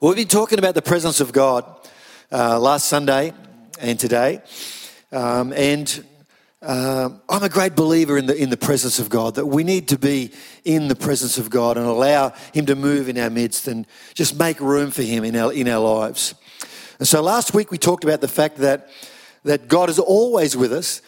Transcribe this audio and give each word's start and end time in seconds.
We've 0.00 0.16
been 0.16 0.26
talking 0.26 0.58
about 0.58 0.74
the 0.74 0.82
presence 0.82 1.20
of 1.20 1.32
God 1.32 1.64
uh, 2.32 2.58
last 2.58 2.88
Sunday 2.88 3.32
and 3.80 3.98
today. 3.98 4.42
Um, 5.12 5.52
and 5.52 6.04
uh, 6.60 7.10
I'm 7.28 7.42
a 7.44 7.48
great 7.48 7.76
believer 7.76 8.18
in 8.18 8.26
the, 8.26 8.36
in 8.36 8.50
the 8.50 8.56
presence 8.56 8.98
of 8.98 9.08
God, 9.08 9.36
that 9.36 9.46
we 9.46 9.62
need 9.62 9.86
to 9.88 9.98
be 9.98 10.32
in 10.64 10.88
the 10.88 10.96
presence 10.96 11.38
of 11.38 11.48
God 11.48 11.76
and 11.76 11.86
allow 11.86 12.30
Him 12.52 12.66
to 12.66 12.74
move 12.74 13.08
in 13.08 13.16
our 13.16 13.30
midst 13.30 13.68
and 13.68 13.86
just 14.14 14.36
make 14.36 14.60
room 14.60 14.90
for 14.90 15.02
Him 15.02 15.22
in 15.22 15.36
our, 15.36 15.52
in 15.52 15.68
our 15.68 15.78
lives. 15.78 16.34
And 16.98 17.06
so 17.06 17.22
last 17.22 17.54
week 17.54 17.70
we 17.70 17.78
talked 17.78 18.02
about 18.02 18.20
the 18.20 18.28
fact 18.28 18.56
that, 18.56 18.88
that 19.44 19.68
God 19.68 19.88
is 19.88 20.00
always 20.00 20.56
with 20.56 20.72
us. 20.72 21.02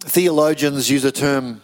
Theologians 0.00 0.88
use 0.88 1.02
the 1.02 1.12
term 1.12 1.60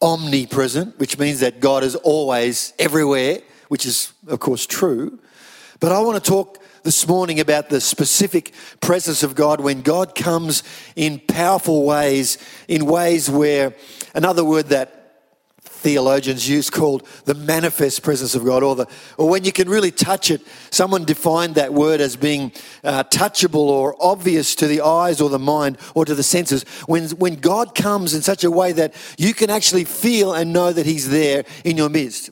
omnipresent, 0.00 0.98
which 0.98 1.18
means 1.18 1.40
that 1.40 1.60
God 1.60 1.84
is 1.84 1.94
always 1.94 2.72
everywhere, 2.78 3.40
which 3.70 3.86
is, 3.86 4.12
of 4.26 4.40
course, 4.40 4.66
true. 4.66 5.20
But 5.78 5.92
I 5.92 6.00
want 6.00 6.22
to 6.22 6.28
talk 6.28 6.58
this 6.82 7.06
morning 7.06 7.38
about 7.38 7.68
the 7.68 7.80
specific 7.80 8.52
presence 8.80 9.22
of 9.22 9.36
God 9.36 9.60
when 9.60 9.82
God 9.82 10.16
comes 10.16 10.64
in 10.96 11.20
powerful 11.20 11.84
ways, 11.86 12.36
in 12.66 12.84
ways 12.84 13.30
where, 13.30 13.76
another 14.12 14.44
word 14.44 14.70
that 14.70 14.96
theologians 15.60 16.48
use 16.48 16.68
called 16.68 17.06
the 17.26 17.34
manifest 17.34 18.02
presence 18.02 18.34
of 18.34 18.44
God, 18.44 18.64
or 18.64 18.74
the 18.74 18.86
or 19.16 19.28
when 19.28 19.44
you 19.44 19.52
can 19.52 19.68
really 19.68 19.92
touch 19.92 20.32
it. 20.32 20.42
Someone 20.70 21.04
defined 21.04 21.54
that 21.54 21.72
word 21.72 22.00
as 22.00 22.16
being 22.16 22.50
uh, 22.82 23.04
touchable 23.04 23.54
or 23.54 23.94
obvious 24.00 24.56
to 24.56 24.66
the 24.66 24.80
eyes 24.80 25.20
or 25.20 25.30
the 25.30 25.38
mind 25.38 25.78
or 25.94 26.04
to 26.04 26.14
the 26.16 26.24
senses. 26.24 26.64
When 26.86 27.10
when 27.10 27.36
God 27.36 27.76
comes 27.76 28.14
in 28.14 28.22
such 28.22 28.42
a 28.42 28.50
way 28.50 28.72
that 28.72 28.94
you 29.16 29.32
can 29.32 29.48
actually 29.48 29.84
feel 29.84 30.34
and 30.34 30.52
know 30.52 30.72
that 30.72 30.86
He's 30.86 31.08
there 31.08 31.44
in 31.64 31.76
your 31.76 31.88
midst. 31.88 32.30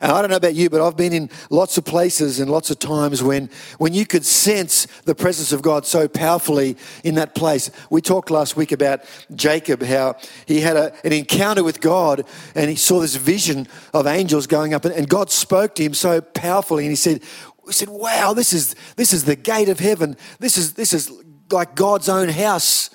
And 0.00 0.12
I 0.12 0.20
don't 0.20 0.30
know 0.30 0.36
about 0.36 0.54
you, 0.54 0.68
but 0.68 0.80
I've 0.80 0.96
been 0.96 1.12
in 1.12 1.30
lots 1.50 1.78
of 1.78 1.84
places 1.84 2.40
and 2.40 2.50
lots 2.50 2.70
of 2.70 2.78
times 2.78 3.22
when, 3.22 3.48
when 3.78 3.94
you 3.94 4.06
could 4.06 4.24
sense 4.24 4.86
the 5.04 5.14
presence 5.14 5.52
of 5.52 5.62
God 5.62 5.86
so 5.86 6.06
powerfully 6.08 6.76
in 7.04 7.14
that 7.14 7.34
place. 7.34 7.70
We 7.90 8.02
talked 8.02 8.30
last 8.30 8.56
week 8.56 8.72
about 8.72 9.00
Jacob, 9.34 9.82
how 9.82 10.16
he 10.46 10.60
had 10.60 10.76
a, 10.76 10.92
an 11.04 11.12
encounter 11.12 11.64
with 11.64 11.80
God 11.80 12.24
and 12.54 12.68
he 12.68 12.76
saw 12.76 13.00
this 13.00 13.16
vision 13.16 13.68
of 13.94 14.06
angels 14.06 14.46
going 14.46 14.74
up, 14.74 14.84
and, 14.84 14.94
and 14.94 15.08
God 15.08 15.30
spoke 15.30 15.74
to 15.76 15.82
him 15.82 15.94
so 15.94 16.20
powerfully, 16.20 16.84
and 16.84 16.92
he 16.92 16.96
said, 16.96 17.22
we 17.64 17.72
said, 17.72 17.88
wow, 17.88 18.32
this 18.32 18.52
is, 18.52 18.76
this 18.94 19.12
is 19.12 19.24
the 19.24 19.34
gate 19.34 19.68
of 19.68 19.80
heaven. 19.80 20.16
This 20.38 20.56
is, 20.56 20.74
this 20.74 20.92
is 20.92 21.12
like 21.50 21.74
God's 21.74 22.08
own 22.08 22.28
house. 22.28 22.90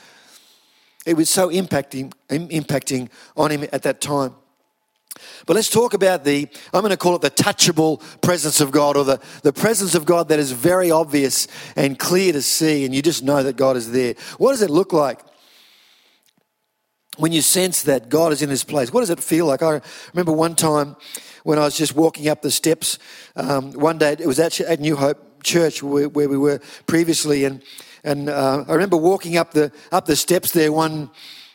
It 1.05 1.17
was 1.17 1.29
so 1.29 1.49
impacting, 1.49 2.13
impacting 2.29 3.09
on 3.35 3.51
him 3.51 3.63
at 3.73 3.83
that 3.83 3.99
time. 3.99 4.35
But 5.45 5.55
let's 5.55 5.69
talk 5.69 5.93
about 5.93 6.23
the, 6.23 6.47
I'm 6.73 6.81
going 6.81 6.91
to 6.91 6.97
call 6.97 7.15
it 7.15 7.21
the 7.21 7.31
touchable 7.31 8.01
presence 8.21 8.61
of 8.61 8.71
God 8.71 8.97
or 8.97 9.03
the, 9.03 9.19
the 9.43 9.53
presence 9.53 9.95
of 9.95 10.05
God 10.05 10.29
that 10.29 10.39
is 10.39 10.51
very 10.51 10.91
obvious 10.91 11.47
and 11.75 11.97
clear 11.97 12.33
to 12.33 12.41
see, 12.41 12.85
and 12.85 12.93
you 12.93 13.01
just 13.01 13.23
know 13.23 13.43
that 13.43 13.57
God 13.57 13.77
is 13.77 13.91
there. 13.91 14.15
What 14.37 14.51
does 14.51 14.61
it 14.61 14.69
look 14.69 14.93
like? 14.93 15.19
When 17.17 17.31
you 17.31 17.41
sense 17.41 17.83
that 17.83 18.09
God 18.09 18.31
is 18.31 18.41
in 18.41 18.49
this 18.49 18.63
place, 18.63 18.93
what 18.93 19.01
does 19.01 19.09
it 19.09 19.19
feel 19.19 19.45
like? 19.45 19.61
I 19.61 19.81
remember 20.13 20.31
one 20.31 20.55
time 20.55 20.95
when 21.43 21.59
I 21.59 21.63
was 21.63 21.75
just 21.75 21.95
walking 21.95 22.29
up 22.29 22.41
the 22.41 22.51
steps, 22.51 22.99
um, 23.35 23.73
one 23.73 23.97
day 23.97 24.13
it 24.13 24.27
was 24.27 24.39
actually 24.39 24.67
at 24.67 24.79
New 24.79 24.95
Hope 24.95 25.43
Church 25.43 25.83
where, 25.83 26.07
where 26.07 26.29
we 26.29 26.37
were 26.37 26.61
previously, 26.85 27.45
and, 27.45 27.63
and 28.03 28.29
uh, 28.29 28.63
I 28.67 28.73
remember 28.73 28.97
walking 28.97 29.37
up 29.37 29.51
the, 29.51 29.71
up 29.91 30.05
the 30.05 30.15
steps 30.15 30.51
there 30.51 30.71
one 30.71 31.09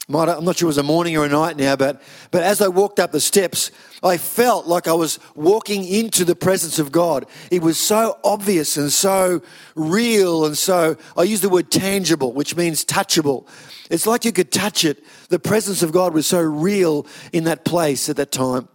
I'm 0.08 0.44
not 0.44 0.56
sure 0.56 0.66
it 0.66 0.68
was 0.68 0.78
a 0.78 0.84
morning 0.84 1.16
or 1.16 1.24
a 1.24 1.28
night 1.28 1.56
now, 1.56 1.74
but, 1.74 2.00
but 2.30 2.44
as 2.44 2.60
I 2.60 2.68
walked 2.68 3.00
up 3.00 3.10
the 3.10 3.20
steps, 3.20 3.72
I 4.04 4.18
felt 4.18 4.66
like 4.66 4.86
I 4.86 4.92
was 4.92 5.18
walking 5.34 5.84
into 5.84 6.24
the 6.24 6.36
presence 6.36 6.78
of 6.78 6.92
God. 6.92 7.26
It 7.50 7.60
was 7.60 7.76
so 7.76 8.16
obvious 8.22 8.76
and 8.76 8.92
so 8.92 9.42
real, 9.74 10.46
and 10.46 10.56
so 10.56 10.96
I 11.16 11.24
use 11.24 11.40
the 11.40 11.48
word 11.48 11.72
tangible, 11.72 12.32
which 12.32 12.54
means 12.54 12.84
touchable. 12.84 13.48
It's 13.90 14.06
like 14.06 14.24
you 14.24 14.30
could 14.30 14.52
touch 14.52 14.84
it. 14.84 15.02
The 15.28 15.40
presence 15.40 15.82
of 15.82 15.90
God 15.90 16.14
was 16.14 16.28
so 16.28 16.40
real 16.40 17.04
in 17.32 17.44
that 17.44 17.64
place 17.64 18.08
at 18.08 18.16
that 18.16 18.30
time. 18.30 18.68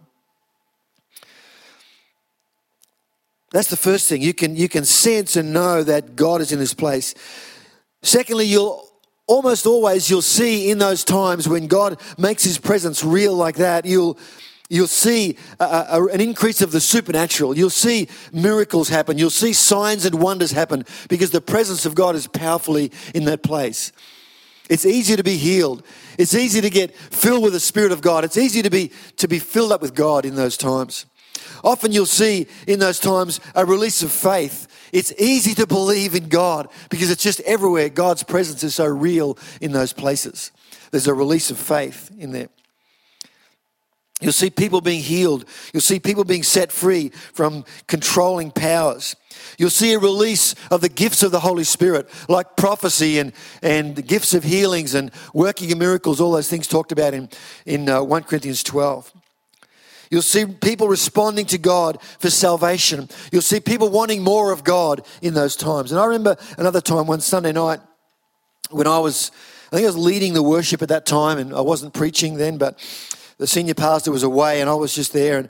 That's 3.52 3.68
the 3.68 3.76
first 3.76 4.06
thing. 4.06 4.20
You 4.20 4.34
can, 4.34 4.54
you 4.54 4.68
can 4.68 4.84
sense 4.84 5.36
and 5.36 5.54
know 5.54 5.82
that 5.82 6.14
God 6.14 6.42
is 6.42 6.52
in 6.52 6.58
this 6.58 6.74
place. 6.74 7.14
Secondly, 8.02 8.44
you'll 8.44 8.91
almost 9.32 9.66
always 9.66 10.10
you'll 10.10 10.22
see 10.22 10.70
in 10.70 10.78
those 10.78 11.04
times 11.04 11.48
when 11.48 11.66
God 11.66 11.98
makes 12.18 12.44
his 12.44 12.58
presence 12.58 13.02
real 13.02 13.34
like 13.34 13.56
that, 13.56 13.86
you'll 13.86 14.18
you'll 14.68 14.86
see 14.86 15.36
a, 15.58 15.64
a, 15.64 16.06
an 16.06 16.20
increase 16.20 16.60
of 16.60 16.70
the 16.70 16.80
supernatural. 16.80 17.56
You'll 17.56 17.70
see 17.70 18.08
miracles 18.32 18.88
happen. 18.88 19.18
You'll 19.18 19.30
see 19.30 19.52
signs 19.52 20.04
and 20.04 20.20
wonders 20.20 20.52
happen 20.52 20.84
because 21.08 21.30
the 21.30 21.40
presence 21.40 21.86
of 21.86 21.94
God 21.94 22.14
is 22.14 22.26
powerfully 22.26 22.92
in 23.14 23.24
that 23.24 23.42
place. 23.42 23.92
It's 24.68 24.86
easy 24.86 25.16
to 25.16 25.24
be 25.24 25.36
healed. 25.36 25.82
It's 26.18 26.34
easy 26.34 26.60
to 26.60 26.70
get 26.70 26.94
filled 26.94 27.42
with 27.42 27.52
the 27.52 27.60
Spirit 27.60 27.92
of 27.92 28.00
God. 28.00 28.24
It's 28.24 28.38
easy 28.38 28.62
to 28.62 28.70
be 28.70 28.92
to 29.16 29.28
be 29.28 29.38
filled 29.38 29.72
up 29.72 29.82
with 29.82 29.94
God 29.94 30.24
in 30.24 30.34
those 30.34 30.56
times. 30.56 31.06
Often 31.64 31.92
you'll 31.92 32.06
see 32.06 32.46
in 32.66 32.78
those 32.80 32.98
times 32.98 33.40
a 33.54 33.64
release 33.64 34.02
of 34.02 34.12
faith 34.12 34.66
it's 34.92 35.12
easy 35.18 35.54
to 35.54 35.66
believe 35.66 36.14
in 36.14 36.28
God 36.28 36.68
because 36.90 37.10
it's 37.10 37.22
just 37.22 37.40
everywhere. 37.40 37.88
God's 37.88 38.22
presence 38.22 38.62
is 38.62 38.74
so 38.74 38.86
real 38.86 39.38
in 39.60 39.72
those 39.72 39.92
places. 39.92 40.52
There's 40.90 41.06
a 41.06 41.14
release 41.14 41.50
of 41.50 41.58
faith 41.58 42.10
in 42.18 42.32
there. 42.32 42.48
You'll 44.20 44.32
see 44.32 44.50
people 44.50 44.80
being 44.80 45.02
healed. 45.02 45.44
You'll 45.72 45.80
see 45.80 45.98
people 45.98 46.22
being 46.22 46.44
set 46.44 46.70
free 46.70 47.08
from 47.32 47.64
controlling 47.88 48.52
powers. 48.52 49.16
You'll 49.58 49.70
see 49.70 49.94
a 49.94 49.98
release 49.98 50.54
of 50.70 50.80
the 50.80 50.88
gifts 50.88 51.24
of 51.24 51.32
the 51.32 51.40
Holy 51.40 51.64
Spirit, 51.64 52.08
like 52.28 52.56
prophecy 52.56 53.18
and, 53.18 53.32
and 53.62 54.06
gifts 54.06 54.32
of 54.32 54.44
healings 54.44 54.94
and 54.94 55.10
working 55.34 55.72
of 55.72 55.78
miracles, 55.78 56.20
all 56.20 56.32
those 56.32 56.48
things 56.48 56.68
talked 56.68 56.92
about 56.92 57.14
in, 57.14 57.28
in 57.66 57.88
uh, 57.88 58.02
1 58.02 58.22
Corinthians 58.24 58.62
12. 58.62 59.12
You'll 60.12 60.20
see 60.20 60.44
people 60.44 60.88
responding 60.88 61.46
to 61.46 61.56
God 61.56 61.98
for 62.18 62.28
salvation. 62.28 63.08
You'll 63.32 63.40
see 63.40 63.60
people 63.60 63.88
wanting 63.88 64.22
more 64.22 64.52
of 64.52 64.62
God 64.62 65.06
in 65.22 65.32
those 65.32 65.56
times. 65.56 65.90
And 65.90 65.98
I 65.98 66.04
remember 66.04 66.36
another 66.58 66.82
time, 66.82 67.06
one 67.06 67.22
Sunday 67.22 67.50
night, 67.50 67.80
when 68.70 68.86
I 68.86 68.98
was, 68.98 69.32
I 69.72 69.76
think 69.76 69.84
I 69.84 69.88
was 69.88 69.96
leading 69.96 70.34
the 70.34 70.42
worship 70.42 70.82
at 70.82 70.90
that 70.90 71.06
time, 71.06 71.38
and 71.38 71.54
I 71.54 71.62
wasn't 71.62 71.94
preaching 71.94 72.34
then, 72.34 72.58
but 72.58 72.78
the 73.38 73.46
senior 73.46 73.72
pastor 73.72 74.12
was 74.12 74.22
away, 74.22 74.60
and 74.60 74.68
I 74.68 74.74
was 74.74 74.94
just 74.94 75.14
there. 75.14 75.38
And 75.38 75.48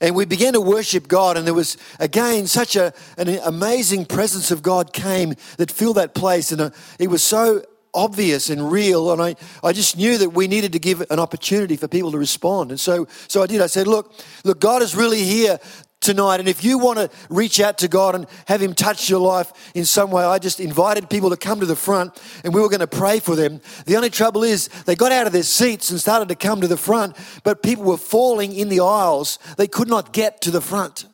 and 0.00 0.16
we 0.16 0.24
began 0.24 0.54
to 0.54 0.60
worship 0.60 1.06
God, 1.06 1.36
and 1.36 1.46
there 1.46 1.54
was 1.54 1.76
again 2.00 2.48
such 2.48 2.74
a, 2.74 2.92
an 3.16 3.28
amazing 3.44 4.06
presence 4.06 4.50
of 4.50 4.60
God 4.60 4.92
came 4.92 5.34
that 5.56 5.70
filled 5.70 5.98
that 5.98 6.14
place, 6.14 6.50
and 6.50 6.60
uh, 6.60 6.70
it 6.98 7.10
was 7.10 7.22
so 7.22 7.62
obvious 7.94 8.50
and 8.50 8.70
real. 8.70 9.12
And 9.12 9.20
I, 9.20 9.36
I 9.62 9.72
just 9.72 9.96
knew 9.96 10.18
that 10.18 10.30
we 10.30 10.48
needed 10.48 10.72
to 10.72 10.78
give 10.78 11.00
an 11.10 11.18
opportunity 11.18 11.76
for 11.76 11.88
people 11.88 12.12
to 12.12 12.18
respond. 12.18 12.70
And 12.70 12.80
so, 12.80 13.06
so 13.28 13.42
I 13.42 13.46
did. 13.46 13.60
I 13.60 13.66
said, 13.66 13.86
look, 13.86 14.12
look, 14.44 14.60
God 14.60 14.82
is 14.82 14.94
really 14.94 15.22
here 15.22 15.58
tonight. 16.00 16.40
And 16.40 16.48
if 16.48 16.64
you 16.64 16.78
want 16.78 16.98
to 16.98 17.10
reach 17.28 17.60
out 17.60 17.78
to 17.78 17.88
God 17.88 18.14
and 18.14 18.26
have 18.46 18.60
Him 18.62 18.74
touch 18.74 19.10
your 19.10 19.20
life 19.20 19.72
in 19.74 19.84
some 19.84 20.10
way, 20.10 20.24
I 20.24 20.38
just 20.38 20.60
invited 20.60 21.10
people 21.10 21.30
to 21.30 21.36
come 21.36 21.60
to 21.60 21.66
the 21.66 21.76
front 21.76 22.20
and 22.42 22.54
we 22.54 22.60
were 22.60 22.68
going 22.68 22.80
to 22.80 22.86
pray 22.86 23.20
for 23.20 23.36
them. 23.36 23.60
The 23.86 23.96
only 23.96 24.10
trouble 24.10 24.42
is 24.42 24.68
they 24.86 24.94
got 24.94 25.12
out 25.12 25.26
of 25.26 25.32
their 25.32 25.42
seats 25.42 25.90
and 25.90 26.00
started 26.00 26.28
to 26.28 26.34
come 26.34 26.60
to 26.62 26.68
the 26.68 26.76
front, 26.76 27.16
but 27.44 27.62
people 27.62 27.84
were 27.84 27.98
falling 27.98 28.54
in 28.54 28.68
the 28.68 28.80
aisles. 28.80 29.38
They 29.56 29.68
could 29.68 29.88
not 29.88 30.12
get 30.12 30.40
to 30.42 30.50
the 30.50 30.62
front. 30.62 31.06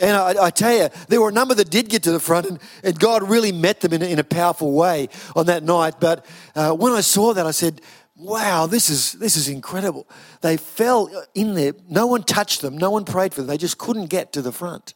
And 0.00 0.16
I, 0.16 0.46
I, 0.46 0.50
tell 0.50 0.72
you, 0.72 0.88
there 1.08 1.20
were 1.20 1.28
a 1.28 1.32
number 1.32 1.54
that 1.54 1.70
did 1.70 1.88
get 1.88 2.02
to 2.04 2.12
the 2.12 2.20
front, 2.20 2.46
and, 2.46 2.58
and 2.82 2.98
God 2.98 3.28
really 3.28 3.52
met 3.52 3.80
them 3.80 3.92
in, 3.92 4.02
in 4.02 4.18
a 4.18 4.24
powerful 4.24 4.72
way 4.72 5.08
on 5.36 5.46
that 5.46 5.62
night. 5.62 6.00
But 6.00 6.24
uh, 6.54 6.72
when 6.72 6.92
I 6.92 7.02
saw 7.02 7.34
that, 7.34 7.46
I 7.46 7.50
said, 7.50 7.82
wow, 8.16 8.66
this 8.66 8.88
is, 8.88 9.12
this 9.12 9.36
is 9.36 9.48
incredible. 9.48 10.08
They 10.40 10.56
fell 10.56 11.10
in 11.34 11.54
there. 11.54 11.74
No 11.88 12.06
one 12.06 12.22
touched 12.22 12.62
them, 12.62 12.78
no 12.78 12.90
one 12.90 13.04
prayed 13.04 13.34
for 13.34 13.42
them. 13.42 13.48
They 13.48 13.58
just 13.58 13.78
couldn't 13.78 14.06
get 14.06 14.32
to 14.32 14.42
the 14.42 14.52
front. 14.52 14.94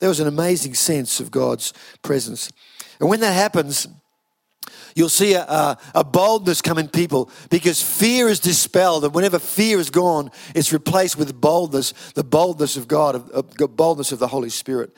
There 0.00 0.08
was 0.08 0.20
an 0.20 0.26
amazing 0.26 0.74
sense 0.74 1.20
of 1.20 1.30
God's 1.30 1.72
presence. 2.02 2.50
And 3.00 3.08
when 3.08 3.20
that 3.20 3.32
happens, 3.32 3.86
You'll 4.94 5.08
see 5.08 5.34
a, 5.34 5.42
a, 5.42 5.78
a, 5.96 6.04
boldness 6.04 6.62
come 6.62 6.78
in 6.78 6.88
people 6.88 7.28
because 7.50 7.82
fear 7.82 8.28
is 8.28 8.38
dispelled. 8.38 9.04
And 9.04 9.12
whenever 9.12 9.40
fear 9.40 9.80
is 9.80 9.90
gone, 9.90 10.30
it's 10.54 10.72
replaced 10.72 11.18
with 11.18 11.40
boldness, 11.40 11.92
the 12.14 12.22
boldness 12.22 12.76
of 12.76 12.86
God, 12.86 13.16
of, 13.30 13.76
boldness 13.76 14.12
of 14.12 14.20
the 14.20 14.28
Holy 14.28 14.50
Spirit. 14.50 14.94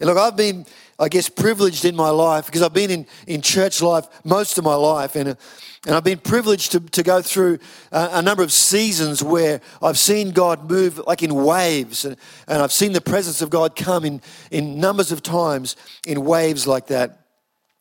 And 0.00 0.08
look, 0.08 0.18
I've 0.18 0.36
been, 0.36 0.66
I 0.98 1.08
guess, 1.08 1.30
privileged 1.30 1.86
in 1.86 1.96
my 1.96 2.10
life 2.10 2.44
because 2.44 2.60
I've 2.60 2.74
been 2.74 2.90
in, 2.90 3.06
in 3.26 3.40
church 3.40 3.80
life 3.80 4.06
most 4.22 4.58
of 4.58 4.64
my 4.64 4.74
life. 4.74 5.16
And, 5.16 5.30
uh, 5.30 5.34
and 5.86 5.96
I've 5.96 6.04
been 6.04 6.18
privileged 6.18 6.72
to, 6.72 6.80
to 6.80 7.02
go 7.02 7.22
through 7.22 7.58
a, 7.90 8.10
a 8.14 8.22
number 8.22 8.42
of 8.42 8.52
seasons 8.52 9.22
where 9.22 9.60
I've 9.80 9.98
seen 9.98 10.32
God 10.32 10.70
move 10.70 10.98
like 11.06 11.22
in 11.22 11.34
waves. 11.34 12.04
And, 12.04 12.16
and 12.46 12.62
I've 12.62 12.72
seen 12.72 12.92
the 12.92 13.00
presence 13.00 13.40
of 13.40 13.48
God 13.48 13.76
come 13.76 14.04
in, 14.04 14.20
in 14.50 14.78
numbers 14.78 15.10
of 15.10 15.22
times 15.22 15.76
in 16.06 16.24
waves 16.24 16.66
like 16.66 16.88
that. 16.88 17.21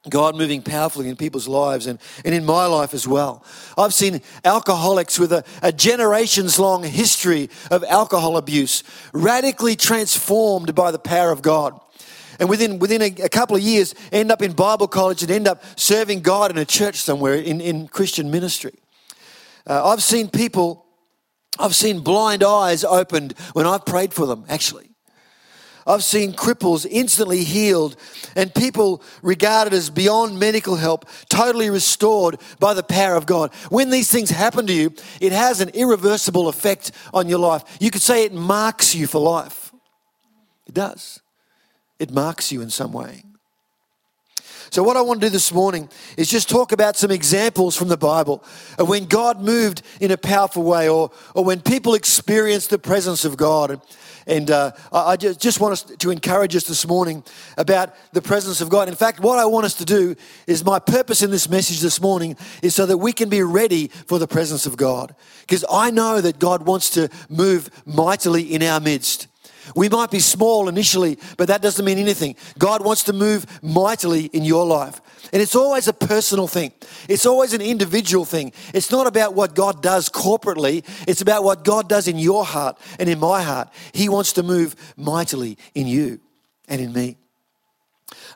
God 0.10 0.36
moving 0.36 0.64
powerfully 0.64 1.10
in 1.10 1.16
people's 1.16 1.48
lives 1.48 1.86
and, 1.86 2.00
and 2.26 2.34
in 2.34 2.44
my 2.44 2.66
life 2.66 2.96
as 2.96 3.08
well. 3.08 3.46
I've 3.78 3.94
seen 3.94 4.22
alcoholics 4.44 5.20
with 5.20 5.32
a, 5.32 5.44
a 5.62 5.72
generations 5.72 6.58
long 6.58 6.84
history 6.84 7.52
of 7.70 7.84
alcohol 7.84 8.38
abuse 8.38 8.84
radically 9.14 9.76
transformed 9.76 10.74
by 10.74 10.90
the 10.90 10.98
power 10.98 11.32
of 11.32 11.44
God. 11.44 11.80
And 12.40 12.50
within, 12.50 12.80
within 12.80 13.04
a, 13.04 13.14
a, 13.24 13.30
couple 13.30 13.56
of 13.56 13.62
years, 13.62 13.94
end 14.12 14.32
up 14.32 14.42
in 14.42 14.54
Bible 14.54 14.88
college 14.88 15.22
and 15.22 15.30
end 15.30 15.48
up 15.48 15.64
serving 15.76 16.22
God 16.22 16.50
in 16.50 16.58
a 16.58 16.66
church 16.66 16.96
somewhere 16.96 17.36
in, 17.36 17.62
in 17.62 17.88
Christian 17.88 18.32
ministry. 18.32 18.74
Uh, 19.68 19.88
I've 19.88 20.02
seen 20.02 20.30
people, 20.30 20.84
I've 21.60 21.76
seen 21.76 22.00
blind 22.00 22.44
eyes 22.44 22.84
opened 22.84 23.34
when 23.54 23.68
I've 23.68 23.86
prayed 23.86 24.14
for 24.14 24.26
them, 24.26 24.46
actually. 24.50 24.91
I've 25.86 26.04
seen 26.04 26.34
cripples 26.34 26.86
instantly 26.90 27.44
healed 27.44 27.96
and 28.36 28.54
people 28.54 29.02
regarded 29.22 29.74
as 29.74 29.90
beyond 29.90 30.40
medical 30.40 30.76
help, 30.76 31.06
totally 31.30 31.70
restored 31.70 32.40
by 32.60 32.74
the 32.74 32.84
power 32.84 33.16
of 33.16 33.26
God. 33.26 33.54
When 33.70 33.90
these 33.90 34.12
things 34.12 34.30
happen 34.30 34.68
to 34.68 34.74
you, 34.74 34.94
it 35.20 35.32
has 35.32 35.62
an 35.62 35.70
irreversible 35.70 36.48
effect 36.48 36.92
on 37.14 37.28
your 37.28 37.40
life. 37.40 37.64
You 37.80 37.92
could 37.92 38.02
say 38.02 38.26
it 38.26 38.34
marks 38.34 38.94
you 38.96 39.08
for 39.08 39.20
life. 39.20 39.72
It 40.68 40.74
does, 40.74 41.20
it 42.00 42.12
marks 42.12 42.52
you 42.52 42.62
in 42.62 42.70
some 42.70 42.94
way. 42.94 43.24
So, 44.72 44.84
what 44.84 44.96
I 44.96 45.02
want 45.02 45.20
to 45.20 45.28
do 45.28 45.30
this 45.30 45.52
morning 45.52 45.90
is 46.16 46.30
just 46.30 46.50
talk 46.50 46.72
about 46.72 46.96
some 46.96 47.12
examples 47.12 47.76
from 47.76 47.90
the 47.90 47.98
Bible 47.98 48.42
of 48.80 48.88
when 48.88 49.04
God 49.04 49.42
moved 49.42 49.82
in 50.00 50.12
a 50.12 50.18
powerful 50.18 50.64
way 50.64 50.88
or, 50.88 51.12
or 51.36 51.44
when 51.44 51.60
people 51.60 51.94
experienced 51.94 52.70
the 52.70 52.80
presence 52.80 53.26
of 53.26 53.36
God. 53.36 53.82
And 54.26 54.50
uh, 54.50 54.72
I 54.94 55.18
just, 55.18 55.42
just 55.42 55.60
want 55.60 55.74
us 55.74 55.84
to 55.84 56.10
encourage 56.10 56.56
us 56.56 56.64
this 56.64 56.88
morning 56.88 57.22
about 57.58 57.94
the 58.14 58.22
presence 58.22 58.62
of 58.62 58.70
God. 58.70 58.88
In 58.88 58.96
fact, 58.96 59.20
what 59.20 59.40
I 59.40 59.46
want 59.46 59.66
us 59.66 59.74
to 59.74 59.84
do 59.84 60.16
is 60.48 60.64
my 60.64 60.80
purpose 60.80 61.22
in 61.22 61.32
this 61.32 61.50
message 61.50 61.82
this 61.82 62.00
morning 62.00 62.38
is 62.62 62.74
so 62.74 62.86
that 62.86 62.98
we 62.98 63.12
can 63.12 63.28
be 63.28 63.44
ready 63.44 63.90
for 63.90 64.20
the 64.20 64.28
presence 64.28 64.66
of 64.66 64.78
God. 64.78 65.14
Because 65.42 65.66
I 65.70 65.92
know 65.92 66.22
that 66.22 66.40
God 66.40 66.66
wants 66.66 66.92
to 66.92 67.10
move 67.28 67.70
mightily 67.86 68.44
in 68.44 68.64
our 68.64 68.80
midst. 68.80 69.28
We 69.76 69.90
might 69.90 70.12
be 70.12 70.20
small 70.20 70.68
initially, 70.68 71.18
but 71.38 71.48
that 71.48 71.62
doesn't 71.62 71.84
mean 71.84 71.98
anything. 71.98 72.36
God 72.58 72.84
wants 72.84 73.04
to 73.04 73.14
move 73.14 73.46
mightily 73.62 74.26
in 74.26 74.44
your 74.44 74.66
life. 74.66 75.02
And 75.34 75.42
it's 75.42 75.56
always 75.56 75.88
a 75.88 75.94
personal 75.94 76.48
thing, 76.48 76.72
it's 77.08 77.26
always 77.26 77.54
an 77.54 77.62
individual 77.62 78.26
thing. 78.26 78.54
It's 78.74 78.92
not 78.92 79.08
about 79.08 79.34
what 79.34 79.56
God 79.56 79.82
does 79.82 80.10
corporately, 80.10 80.86
it's 81.08 81.22
about 81.22 81.44
what 81.44 81.64
God 81.64 81.88
does 81.88 82.08
in 82.08 82.18
your 82.18 82.46
heart 82.46 82.78
and 83.00 83.10
in 83.10 83.20
my 83.20 83.42
heart. 83.42 83.70
He 83.94 84.10
wants 84.10 84.34
to 84.34 84.44
move 84.44 84.76
mightily 84.98 85.58
in 85.74 85.88
you 85.88 86.20
and 86.68 86.82
in 86.82 86.94
me. 86.94 87.18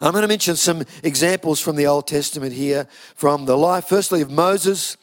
I'm 0.01 0.11
going 0.11 0.23
to 0.23 0.27
mention 0.27 0.55
some 0.55 0.83
examples 1.03 1.59
from 1.59 1.75
the 1.75 1.87
Old 1.87 2.07
Testament 2.07 2.53
here 2.53 2.87
from 3.15 3.45
the 3.45 3.57
life, 3.57 3.85
firstly, 3.85 4.21
of 4.21 4.31
Moses 4.31 4.97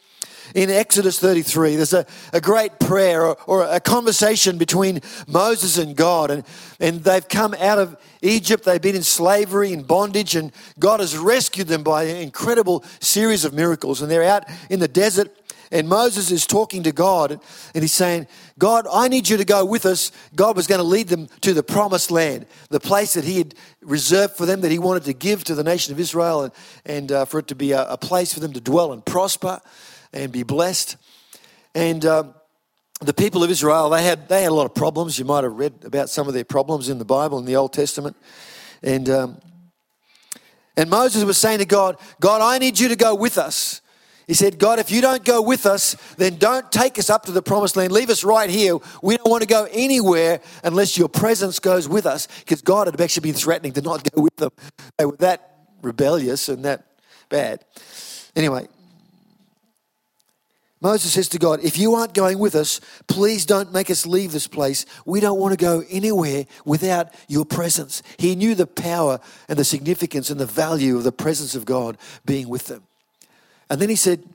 in 0.55 0.69
Exodus 0.69 1.19
33, 1.19 1.75
there's 1.75 1.93
a, 1.93 2.05
a 2.31 2.41
great 2.41 2.79
prayer 2.79 3.25
or, 3.25 3.37
or 3.47 3.63
a 3.63 3.79
conversation 3.79 4.57
between 4.57 5.01
Moses 5.27 5.77
and 5.77 5.95
God. 5.95 6.31
And, 6.31 6.43
and 6.79 7.03
they've 7.03 7.27
come 7.27 7.53
out 7.55 7.79
of 7.79 7.97
Egypt, 8.21 8.63
they've 8.63 8.81
been 8.81 8.95
in 8.95 9.03
slavery, 9.03 9.73
in 9.73 9.83
bondage, 9.83 10.35
and 10.35 10.51
God 10.79 10.99
has 10.99 11.17
rescued 11.17 11.67
them 11.67 11.83
by 11.83 12.03
an 12.03 12.17
incredible 12.17 12.83
series 12.99 13.45
of 13.45 13.53
miracles. 13.53 14.01
And 14.01 14.09
they're 14.09 14.23
out 14.23 14.45
in 14.69 14.79
the 14.79 14.87
desert 14.87 15.31
and 15.73 15.89
Moses 15.89 16.29
is 16.29 16.45
talking 16.45 16.83
to 16.83 16.91
God 16.91 17.31
and 17.31 17.83
he's 17.83 17.93
saying, 17.93 18.27
God, 18.59 18.85
I 18.91 19.07
need 19.07 19.27
you 19.27 19.37
to 19.37 19.43
go 19.43 19.65
with 19.65 19.87
us. 19.87 20.11
God 20.35 20.55
was 20.55 20.67
going 20.67 20.77
to 20.77 20.87
lead 20.87 21.07
them 21.07 21.27
to 21.41 21.51
the 21.51 21.63
promised 21.63 22.11
land, 22.11 22.45
the 22.69 22.79
place 22.79 23.15
that 23.15 23.23
he 23.23 23.39
had 23.39 23.55
reserved 23.81 24.35
for 24.35 24.45
them, 24.45 24.61
that 24.61 24.69
he 24.69 24.77
wanted 24.77 25.03
to 25.05 25.13
give 25.13 25.43
to 25.45 25.55
the 25.55 25.63
nation 25.63 25.91
of 25.91 25.99
Israel, 25.99 26.43
and, 26.43 26.53
and 26.85 27.11
uh, 27.11 27.25
for 27.25 27.39
it 27.39 27.47
to 27.47 27.55
be 27.55 27.71
a, 27.71 27.85
a, 27.85 27.97
place 27.97 28.31
for 28.31 28.39
them 28.39 28.53
to 28.53 28.61
dwell 28.61 28.93
and 28.93 29.03
prosper 29.03 29.59
and 30.13 30.31
be 30.31 30.43
blessed. 30.43 30.97
And 31.75 32.05
um, 32.05 32.33
the 33.01 33.13
people 33.13 33.43
of 33.43 33.49
Israel, 33.49 33.89
they 33.89 34.03
had, 34.03 34.29
they 34.29 34.43
had 34.43 34.51
a 34.51 34.55
lot 34.55 34.65
of 34.65 34.75
problems. 34.75 35.17
You 35.17 35.25
might 35.25 35.43
have 35.43 35.53
read 35.53 35.73
about 35.83 36.09
some 36.09 36.27
of 36.27 36.33
their 36.33 36.45
problems 36.45 36.89
in 36.89 36.99
the 36.99 37.05
Bible, 37.05 37.39
in 37.39 37.45
the 37.45 37.55
Old 37.55 37.73
Testament. 37.73 38.15
And, 38.81 39.09
um, 39.09 39.39
and 40.77 40.89
Moses 40.89 41.23
was 41.23 41.37
saying 41.37 41.59
to 41.59 41.65
God, 41.65 41.97
God, 42.19 42.41
I 42.41 42.57
need 42.57 42.79
you 42.79 42.89
to 42.89 42.95
go 42.95 43.15
with 43.15 43.37
us. 43.37 43.81
He 44.27 44.33
said, 44.33 44.57
God, 44.57 44.79
if 44.79 44.89
you 44.89 45.01
don't 45.01 45.25
go 45.25 45.41
with 45.41 45.65
us, 45.65 45.97
then 46.15 46.37
don't 46.37 46.71
take 46.71 46.97
us 46.97 47.09
up 47.09 47.25
to 47.25 47.33
the 47.33 47.41
promised 47.41 47.75
land. 47.75 47.91
Leave 47.91 48.09
us 48.09 48.23
right 48.23 48.49
here. 48.49 48.77
We 49.01 49.17
don't 49.17 49.29
want 49.29 49.41
to 49.41 49.47
go 49.47 49.67
anywhere 49.69 50.39
unless 50.63 50.97
your 50.97 51.09
presence 51.09 51.59
goes 51.59 51.89
with 51.89 52.05
us. 52.05 52.27
Because 52.39 52.61
God 52.61 52.87
had 52.87 52.99
actually 53.01 53.31
been 53.31 53.39
threatening 53.39 53.73
to 53.73 53.81
not 53.81 54.09
go 54.09 54.21
with 54.21 54.35
them. 54.37 54.51
They 54.97 55.05
were 55.05 55.17
that 55.17 55.67
rebellious 55.81 56.47
and 56.47 56.63
that 56.63 56.85
bad. 57.27 57.65
Anyway, 58.33 58.67
Moses 60.83 61.13
says 61.13 61.29
to 61.29 61.39
God, 61.39 61.61
If 61.63 61.77
you 61.77 61.95
aren't 61.95 62.13
going 62.13 62.39
with 62.39 62.55
us, 62.55 62.81
please 63.07 63.45
don't 63.45 63.71
make 63.71 63.89
us 63.89 64.05
leave 64.05 64.33
this 64.33 64.47
place. 64.47 64.85
We 65.05 65.21
don't 65.21 65.39
want 65.39 65.57
to 65.57 65.57
go 65.57 65.81
anywhere 65.89 66.45
without 66.65 67.13
your 67.29 67.45
presence. 67.45 68.03
He 68.19 68.35
knew 68.35 68.53
the 68.53 68.67
power 68.67 69.21
and 69.47 69.57
the 69.57 69.63
significance 69.63 70.29
and 70.29 70.41
the 70.41 70.45
value 70.45 70.97
of 70.97 71.05
the 71.05 71.13
presence 71.13 71.55
of 71.55 71.63
God 71.63 71.97
being 72.25 72.49
with 72.49 72.67
them. 72.67 72.83
And 73.69 73.79
then 73.79 73.87
he 73.87 73.95
said, 73.95 74.25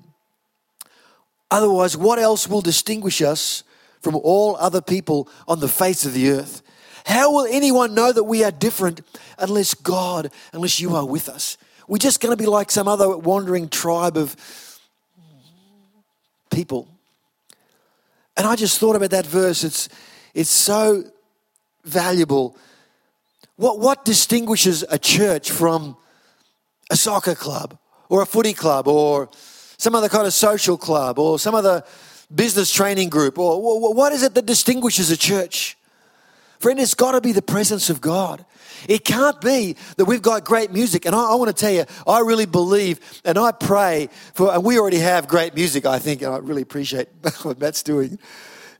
Otherwise, 1.50 1.99
what 1.99 2.19
else 2.19 2.49
will 2.49 2.62
distinguish 2.62 3.21
us 3.21 3.62
from 4.00 4.17
all 4.17 4.56
other 4.56 4.81
people 4.81 5.29
on 5.47 5.61
the 5.61 5.69
face 5.69 6.06
of 6.06 6.15
the 6.15 6.31
earth? 6.31 6.62
How 7.05 7.31
will 7.31 7.47
anyone 7.50 7.95
know 7.95 8.11
that 8.11 8.25
we 8.25 8.43
are 8.43 8.50
different 8.50 9.03
unless 9.39 9.75
God, 9.75 10.31
unless 10.55 10.81
you 10.81 10.97
are 10.97 11.06
with 11.06 11.29
us? 11.29 11.59
We're 11.89 11.99
just 11.99 12.23
going 12.23 12.35
to 12.35 12.43
be 12.43 12.49
like 12.49 12.71
some 12.71 12.89
other 12.89 13.19
wandering 13.19 13.69
tribe 13.69 14.17
of 14.17 14.35
people. 16.58 16.88
And 18.37 18.44
I 18.44 18.56
just 18.56 18.81
thought 18.81 18.96
about 18.96 19.10
that 19.10 19.26
verse. 19.26 19.62
It's, 19.62 19.88
it's 20.34 20.50
so 20.50 21.05
valuable. 21.84 22.56
What, 23.55 23.78
what 23.78 24.05
distinguishes 24.05 24.84
a 24.90 24.99
church 24.99 25.52
from 25.52 25.96
a 26.90 26.96
soccer 26.96 27.37
club 27.37 27.78
or 28.08 28.22
a 28.22 28.26
footy 28.26 28.55
club 28.55 28.88
or 28.88 29.28
some 29.76 29.94
other 29.94 30.08
kind 30.08 30.26
of 30.26 30.32
social 30.32 30.76
club 30.76 31.20
or 31.20 31.38
some 31.38 31.55
other 31.55 31.84
business 32.34 32.72
training 32.72 33.08
group? 33.08 33.38
Or 33.38 33.94
what 33.94 34.12
is 34.12 34.25
it 34.25 34.34
that 34.34 34.46
distinguishes 34.46 35.12
a 35.12 35.16
church? 35.16 35.77
Friend, 36.60 36.78
it's 36.78 36.94
got 36.94 37.12
to 37.12 37.20
be 37.20 37.32
the 37.32 37.43
presence 37.43 37.88
of 37.88 38.00
God. 38.00 38.44
It 38.88 39.05
can't 39.05 39.40
be 39.40 39.76
that 39.96 40.05
we've 40.05 40.22
got 40.22 40.44
great 40.44 40.72
music. 40.72 41.05
And 41.06 41.14
I, 41.14 41.32
I, 41.32 41.34
want 41.34 41.49
to 41.49 41.58
tell 41.58 41.72
you, 41.72 41.84
I 42.06 42.20
really 42.20 42.46
believe 42.46 43.00
and 43.25 43.38
I 43.38 43.52
pray 43.52 44.08
for, 44.34 44.52
and 44.52 44.64
we 44.64 44.78
already 44.78 44.99
have 44.99 45.28
great 45.28 45.55
music, 45.55 45.87
I 45.87 45.99
think, 45.99 46.22
and 46.22 46.32
I 46.32 46.38
really 46.38 46.62
appreciate 46.62 47.08
what 47.43 47.60
Matt's 47.60 47.82
doing. 47.82 48.19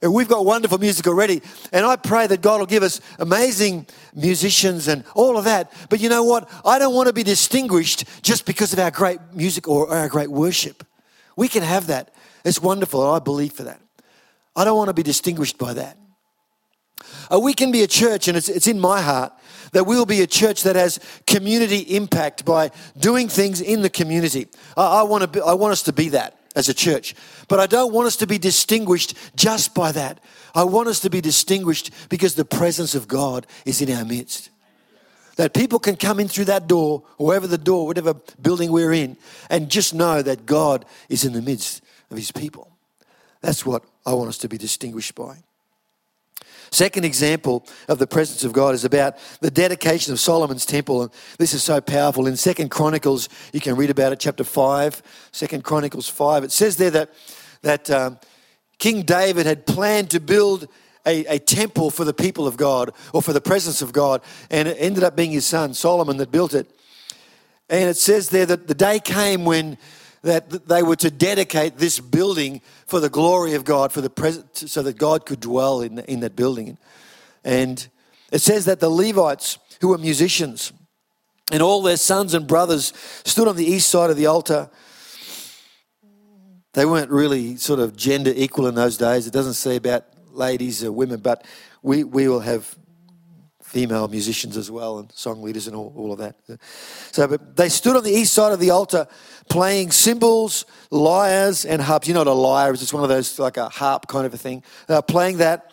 And 0.01 0.15
we've 0.15 0.29
got 0.29 0.45
wonderful 0.45 0.79
music 0.79 1.07
already. 1.09 1.43
And 1.73 1.85
I 1.85 1.97
pray 1.97 2.27
that 2.29 2.41
God 2.41 2.61
will 2.61 2.67
give 2.67 2.85
us 2.85 3.01
amazing 3.19 3.87
musicians 4.15 4.87
and 4.87 5.05
all 5.15 5.37
of 5.37 5.45
that. 5.45 5.73
But 5.89 6.01
you 6.01 6.09
know 6.09 6.23
what? 6.23 6.49
I 6.65 6.79
don't 6.79 6.95
want 6.95 7.09
to 7.09 7.13
be 7.13 7.25
distinguished 7.25 8.05
just 8.23 8.47
because 8.47 8.73
of 8.73 8.79
our 8.79 8.93
great 8.93 9.19
music 9.33 9.67
or 9.67 9.91
our 9.91 10.09
great 10.09 10.31
worship. 10.31 10.85
We 11.37 11.49
can 11.49 11.65
have 11.65 11.89
that. 11.89 12.15
It's 12.45 12.61
wonderful. 12.61 13.03
I 13.03 13.19
believe 13.19 13.53
for 13.53 13.65
that. 13.65 13.81
I 14.55 14.65
don't 14.65 14.77
want 14.77 14.89
to 14.89 14.95
be 14.95 15.03
distinguished 15.03 15.59
by 15.59 15.75
that. 15.75 15.99
Uh, 17.33 17.39
we 17.39 17.53
can 17.53 17.71
be 17.71 17.83
a 17.83 17.87
church, 17.87 18.29
and 18.29 18.37
it's, 18.37 18.49
it's 18.49 18.67
in 18.67 18.81
my 18.81 19.01
heart 19.01 19.33
that 19.73 19.85
we'll 19.85 20.07
be 20.07 20.23
a 20.23 20.27
church 20.27 20.63
that 20.63 20.77
has 20.77 20.99
community 21.27 21.81
impact 21.97 22.45
by 22.45 22.71
doing 22.99 23.29
things 23.29 23.61
in 23.61 23.83
the 23.83 23.91
community. 23.91 24.49
I, 24.77 25.01
I, 25.01 25.03
want, 25.03 25.33
to 25.33 25.45
I 25.45 25.55
want 25.55 25.73
us 25.73 25.83
to 25.85 25.93
be 25.93 26.11
that 26.11 26.39
as 26.57 26.69
a 26.69 26.75
church, 26.75 27.15
but 27.49 27.61
I 27.61 27.67
don't 27.67 27.93
want 27.93 28.07
us 28.07 28.17
to 28.17 28.27
be 28.27 28.39
distinguished 28.39 29.15
just 29.37 29.75
by 29.75 29.93
that. 29.93 30.21
I 30.55 30.65
want 30.65 30.89
us 30.89 31.01
to 31.01 31.11
be 31.11 31.21
distinguished 31.21 31.91
because 32.09 32.35
the 32.35 32.45
presence 32.45 32.95
of 32.95 33.07
God 33.07 33.47
is 33.65 33.81
in 33.81 33.95
our 33.95 34.05
midst. 34.05 34.51
That 35.37 35.55
people 35.55 35.79
can 35.79 35.95
come 35.95 36.19
in 36.19 36.27
through 36.27 36.47
that 36.47 36.67
door, 36.67 37.05
wherever 37.17 37.47
the 37.47 37.59
door, 37.59 37.87
whatever 37.87 38.15
building 38.43 38.73
we're 38.73 38.93
in, 38.93 39.17
and 39.49 39.71
just 39.71 39.95
know 39.95 40.21
that 40.21 40.47
God 40.47 40.85
is 41.09 41.25
in 41.25 41.33
the 41.33 41.43
midst 41.43 41.83
of 42.11 42.17
his 42.17 42.33
people. 42.33 42.77
That's 43.41 43.65
what 43.65 43.85
I 44.05 44.15
want 44.15 44.31
us 44.31 44.39
to 44.39 44.49
be 44.49 44.59
distinguished 44.59 45.15
by. 45.15 45.37
Second 46.71 47.05
example 47.05 47.67
of 47.89 47.99
the 47.99 48.07
presence 48.07 48.45
of 48.45 48.53
God 48.53 48.75
is 48.75 48.85
about 48.85 49.17
the 49.41 49.51
dedication 49.51 50.13
of 50.13 50.21
Solomon's 50.21 50.67
temple. 50.67 51.03
And 51.03 51.11
this 51.39 51.55
is 51.55 51.63
so 51.63 51.81
powerful. 51.81 52.27
In 52.27 52.37
Second 52.37 52.71
Chronicles, 52.71 53.29
you 53.53 53.61
can 53.61 53.77
read 53.77 53.91
about 53.91 54.13
it, 54.13 54.21
chapter 54.21 54.45
5, 54.45 55.03
Second 55.33 55.65
Chronicles 55.65 56.09
5. 56.09 56.45
It 56.45 56.53
says 56.53 56.77
there 56.77 56.91
that, 56.91 57.11
that 57.63 57.91
um, 57.91 58.19
King 58.79 59.03
David 59.03 59.47
had 59.47 59.67
planned 59.67 60.11
to 60.11 60.21
build 60.21 60.69
a, 61.07 61.25
a, 61.27 61.39
temple 61.39 61.91
for 61.91 62.05
the 62.05 62.13
people 62.13 62.47
of 62.47 62.57
God 62.57 62.93
or 63.15 63.23
for 63.23 63.33
the 63.33 63.41
presence 63.41 63.81
of 63.81 63.93
God. 63.93 64.21
And 64.51 64.69
it 64.69 64.77
ended 64.79 65.03
up 65.05 65.17
being 65.17 65.31
his 65.33 65.47
son, 65.47 65.73
Solomon, 65.73 66.19
that 66.19 66.31
built 66.31 66.55
it. 66.55 66.71
And 67.71 67.89
it 67.89 67.97
says 67.97 68.31
there 68.31 68.47
that 68.47 68.67
the 68.67 68.75
day 68.75 68.99
came 69.01 69.45
when 69.45 69.79
that 70.23 70.69
they 70.69 70.83
were 70.83 70.97
to 70.97 71.11
dedicate 71.11 71.79
this 71.79 72.01
building 72.01 72.61
for 72.87 73.01
the 73.01 73.09
glory 73.09 73.55
of 73.55 73.65
God, 73.65 73.93
for 73.93 74.01
the 74.01 74.11
present, 74.11 74.57
so 74.57 74.83
that 74.83 74.99
God 74.99 75.27
could 75.27 75.41
dwell 75.41 75.81
in, 75.81 76.01
in 76.01 76.21
that 76.21 76.37
building. 76.37 76.79
And 77.45 77.87
it 78.33 78.41
says 78.41 78.65
that 78.65 78.81
the 78.81 78.91
Levites, 78.91 79.59
who 79.81 79.89
were 79.89 79.99
musicians, 79.99 80.73
and 81.51 81.63
all 81.63 81.83
their 81.83 81.97
sons 81.97 82.35
and 82.35 82.47
brothers 82.47 82.93
stood 83.25 83.49
on 83.49 83.57
the 83.57 83.65
east 83.65 83.89
side 83.89 84.11
of 84.11 84.17
the 84.17 84.27
altar. 84.27 84.69
They 86.75 86.85
weren't 86.85 87.11
really 87.11 87.57
sort 87.57 87.81
of 87.81 87.97
gender 87.97 88.33
equal 88.35 88.67
in 88.67 88.75
those 88.75 88.99
days. 88.99 89.27
It 89.27 89.33
doesn't 89.33 89.55
say 89.55 89.77
about 89.77 90.05
ladies 90.31 90.85
or 90.85 90.93
women, 90.93 91.21
but 91.21 91.45
we, 91.83 92.05
we 92.05 92.29
will 92.29 92.41
have 92.41 92.77
female 93.69 94.09
musicians 94.09 94.57
as 94.57 94.71
well 94.71 94.99
and 94.99 95.13
song 95.13 95.43
leaders 95.43 95.67
and 95.67 95.77
all, 95.77 95.93
all 95.95 96.13
of 96.13 96.19
that. 96.19 96.37
So, 97.13 97.27
but 97.29 97.57
they 97.57 97.69
stood 97.69 97.97
on 97.97 98.03
the 98.03 98.11
east 98.11 98.33
side 98.33 98.53
of 98.53 98.61
the 98.61 98.71
altar 98.71 99.07
playing 99.51 99.91
cymbals, 99.91 100.65
lyres, 100.91 101.65
and 101.65 101.81
harps. 101.81 102.09
You 102.09 102.15
know 102.15 102.21
what 102.21 102.29
a 102.29 102.33
lyre 102.33 102.73
is? 102.73 102.83
It's 102.83 102.93
one 102.93 103.03
of 103.03 103.09
those, 103.09 103.39
like 103.39 103.57
a 103.57 103.69
harp 103.69 104.09
kind 104.09 104.27
of 104.27 104.33
a 104.33 104.39
thing. 104.39 104.63
They 104.87 104.95
were 104.95 105.03
playing 105.03 105.39
that 105.39 105.73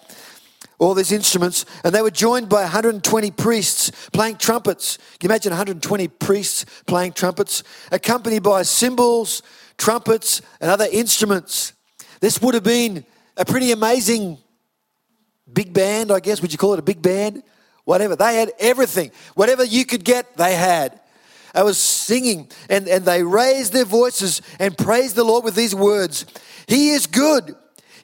all 0.78 0.94
these 0.94 1.14
instruments, 1.14 1.66
and 1.86 1.96
they 1.96 2.02
were 2.02 2.12
joined 2.12 2.50
by 2.50 2.62
120 2.62 3.32
priests 3.32 3.92
playing 4.12 4.36
trumpets. 4.36 4.98
Can 5.20 5.30
you 5.30 5.34
imagine 5.34 5.52
120 5.52 6.08
priests 6.10 6.66
playing 6.86 7.14
trumpets, 7.14 7.64
accompanied 7.94 8.44
by 8.44 8.64
cymbals, 8.64 9.42
trumpets, 9.78 10.42
and 10.60 10.70
other 10.70 10.88
instruments? 10.92 11.72
This 12.20 12.42
would 12.42 12.56
have 12.56 12.64
been 12.64 13.06
a 13.38 13.46
pretty 13.46 13.72
amazing 13.72 14.38
big 15.52 15.72
band, 15.74 16.12
I 16.12 16.20
guess. 16.20 16.42
Would 16.42 16.52
you 16.52 16.58
call 16.58 16.74
it 16.74 16.80
a 16.80 16.84
big 16.84 17.02
band? 17.02 17.44
Whatever. 17.86 18.16
They 18.16 18.36
had 18.36 18.52
everything. 18.60 19.12
Whatever 19.36 19.64
you 19.64 19.86
could 19.86 20.04
get, 20.04 20.36
they 20.38 20.56
had. 20.56 21.00
I 21.54 21.64
was 21.64 21.78
singing, 21.78 22.50
and, 22.70 22.88
and 22.90 23.06
they 23.06 23.24
raised 23.24 23.72
their 23.72 23.86
voices 23.86 24.42
and 24.60 24.78
praised 24.78 25.16
the 25.16 25.24
Lord 25.24 25.46
with 25.46 25.56
these 25.56 25.74
words 25.74 26.26
He 26.68 26.90
is 26.90 27.08
good 27.08 27.56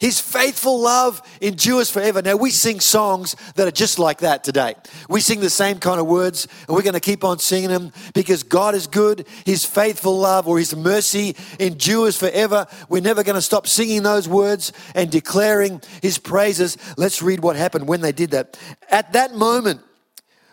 his 0.01 0.19
faithful 0.19 0.81
love 0.81 1.21
endures 1.41 1.91
forever. 1.91 2.23
Now, 2.23 2.35
we 2.35 2.49
sing 2.49 2.79
songs 2.79 3.35
that 3.53 3.67
are 3.67 3.71
just 3.71 3.99
like 3.99 4.17
that 4.21 4.43
today. 4.43 4.73
We 5.07 5.21
sing 5.21 5.41
the 5.41 5.49
same 5.51 5.77
kind 5.77 6.01
of 6.01 6.07
words, 6.07 6.47
and 6.67 6.75
we're 6.75 6.81
going 6.81 6.95
to 6.95 6.99
keep 6.99 7.23
on 7.23 7.37
singing 7.37 7.69
them 7.69 7.93
because 8.15 8.41
God 8.41 8.73
is 8.73 8.87
good. 8.87 9.27
His 9.45 9.63
faithful 9.63 10.17
love 10.17 10.47
or 10.47 10.57
His 10.57 10.75
mercy 10.75 11.35
endures 11.59 12.17
forever. 12.17 12.65
We're 12.89 13.03
never 13.03 13.23
going 13.23 13.35
to 13.35 13.43
stop 13.43 13.67
singing 13.67 14.01
those 14.01 14.27
words 14.27 14.73
and 14.95 15.11
declaring 15.11 15.81
His 16.01 16.17
praises. 16.17 16.79
Let's 16.97 17.21
read 17.21 17.41
what 17.41 17.55
happened 17.55 17.87
when 17.87 18.01
they 18.01 18.11
did 18.11 18.31
that. 18.31 18.57
At 18.89 19.13
that 19.13 19.35
moment, 19.35 19.81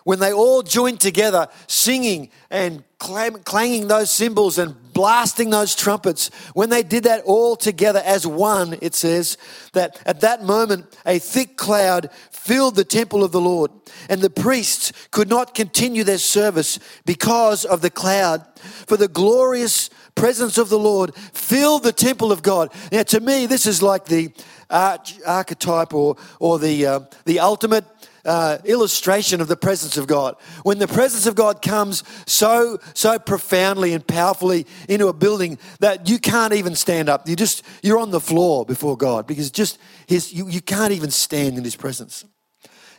when 0.08 0.20
they 0.20 0.32
all 0.32 0.62
joined 0.62 0.98
together, 0.98 1.48
singing 1.66 2.30
and 2.48 2.82
clanging 2.98 3.88
those 3.88 4.10
cymbals 4.10 4.56
and 4.56 4.74
blasting 4.94 5.50
those 5.50 5.74
trumpets, 5.74 6.30
when 6.54 6.70
they 6.70 6.82
did 6.82 7.04
that 7.04 7.22
all 7.26 7.54
together 7.54 8.00
as 8.02 8.26
one, 8.26 8.78
it 8.80 8.94
says 8.94 9.36
that 9.74 10.00
at 10.06 10.22
that 10.22 10.42
moment 10.42 10.86
a 11.04 11.18
thick 11.18 11.58
cloud 11.58 12.08
filled 12.30 12.74
the 12.74 12.84
temple 12.84 13.22
of 13.22 13.32
the 13.32 13.40
Lord, 13.40 13.70
and 14.08 14.22
the 14.22 14.30
priests 14.30 14.94
could 15.10 15.28
not 15.28 15.54
continue 15.54 16.04
their 16.04 16.16
service 16.16 16.78
because 17.04 17.66
of 17.66 17.82
the 17.82 17.90
cloud. 17.90 18.46
For 18.86 18.96
the 18.96 19.08
glorious 19.08 19.90
presence 20.14 20.56
of 20.56 20.70
the 20.70 20.78
Lord 20.78 21.14
filled 21.14 21.82
the 21.82 21.92
temple 21.92 22.32
of 22.32 22.42
God. 22.42 22.72
Now, 22.90 23.02
to 23.02 23.20
me, 23.20 23.44
this 23.44 23.66
is 23.66 23.82
like 23.82 24.06
the 24.06 24.32
arch- 24.70 25.20
archetype 25.26 25.92
or, 25.92 26.16
or 26.40 26.58
the, 26.58 26.86
uh, 26.86 27.00
the 27.26 27.40
ultimate 27.40 27.84
uh, 28.28 28.58
illustration 28.64 29.40
of 29.40 29.48
the 29.48 29.56
presence 29.56 29.96
of 29.96 30.06
God. 30.06 30.36
When 30.62 30.78
the 30.78 30.86
presence 30.86 31.26
of 31.26 31.34
God 31.34 31.62
comes 31.62 32.04
so 32.26 32.78
so 32.94 33.18
profoundly 33.18 33.94
and 33.94 34.06
powerfully 34.06 34.66
into 34.88 35.08
a 35.08 35.12
building 35.12 35.58
that 35.80 36.08
you 36.08 36.18
can't 36.18 36.52
even 36.52 36.74
stand 36.74 37.08
up. 37.08 37.26
You 37.26 37.36
just 37.36 37.64
you're 37.82 37.98
on 37.98 38.10
the 38.10 38.20
floor 38.20 38.66
before 38.66 38.96
God 38.96 39.26
because 39.26 39.50
just 39.50 39.78
his 40.06 40.32
you, 40.32 40.48
you 40.48 40.60
can't 40.60 40.92
even 40.92 41.10
stand 41.10 41.56
in 41.56 41.64
His 41.64 41.74
presence. 41.74 42.24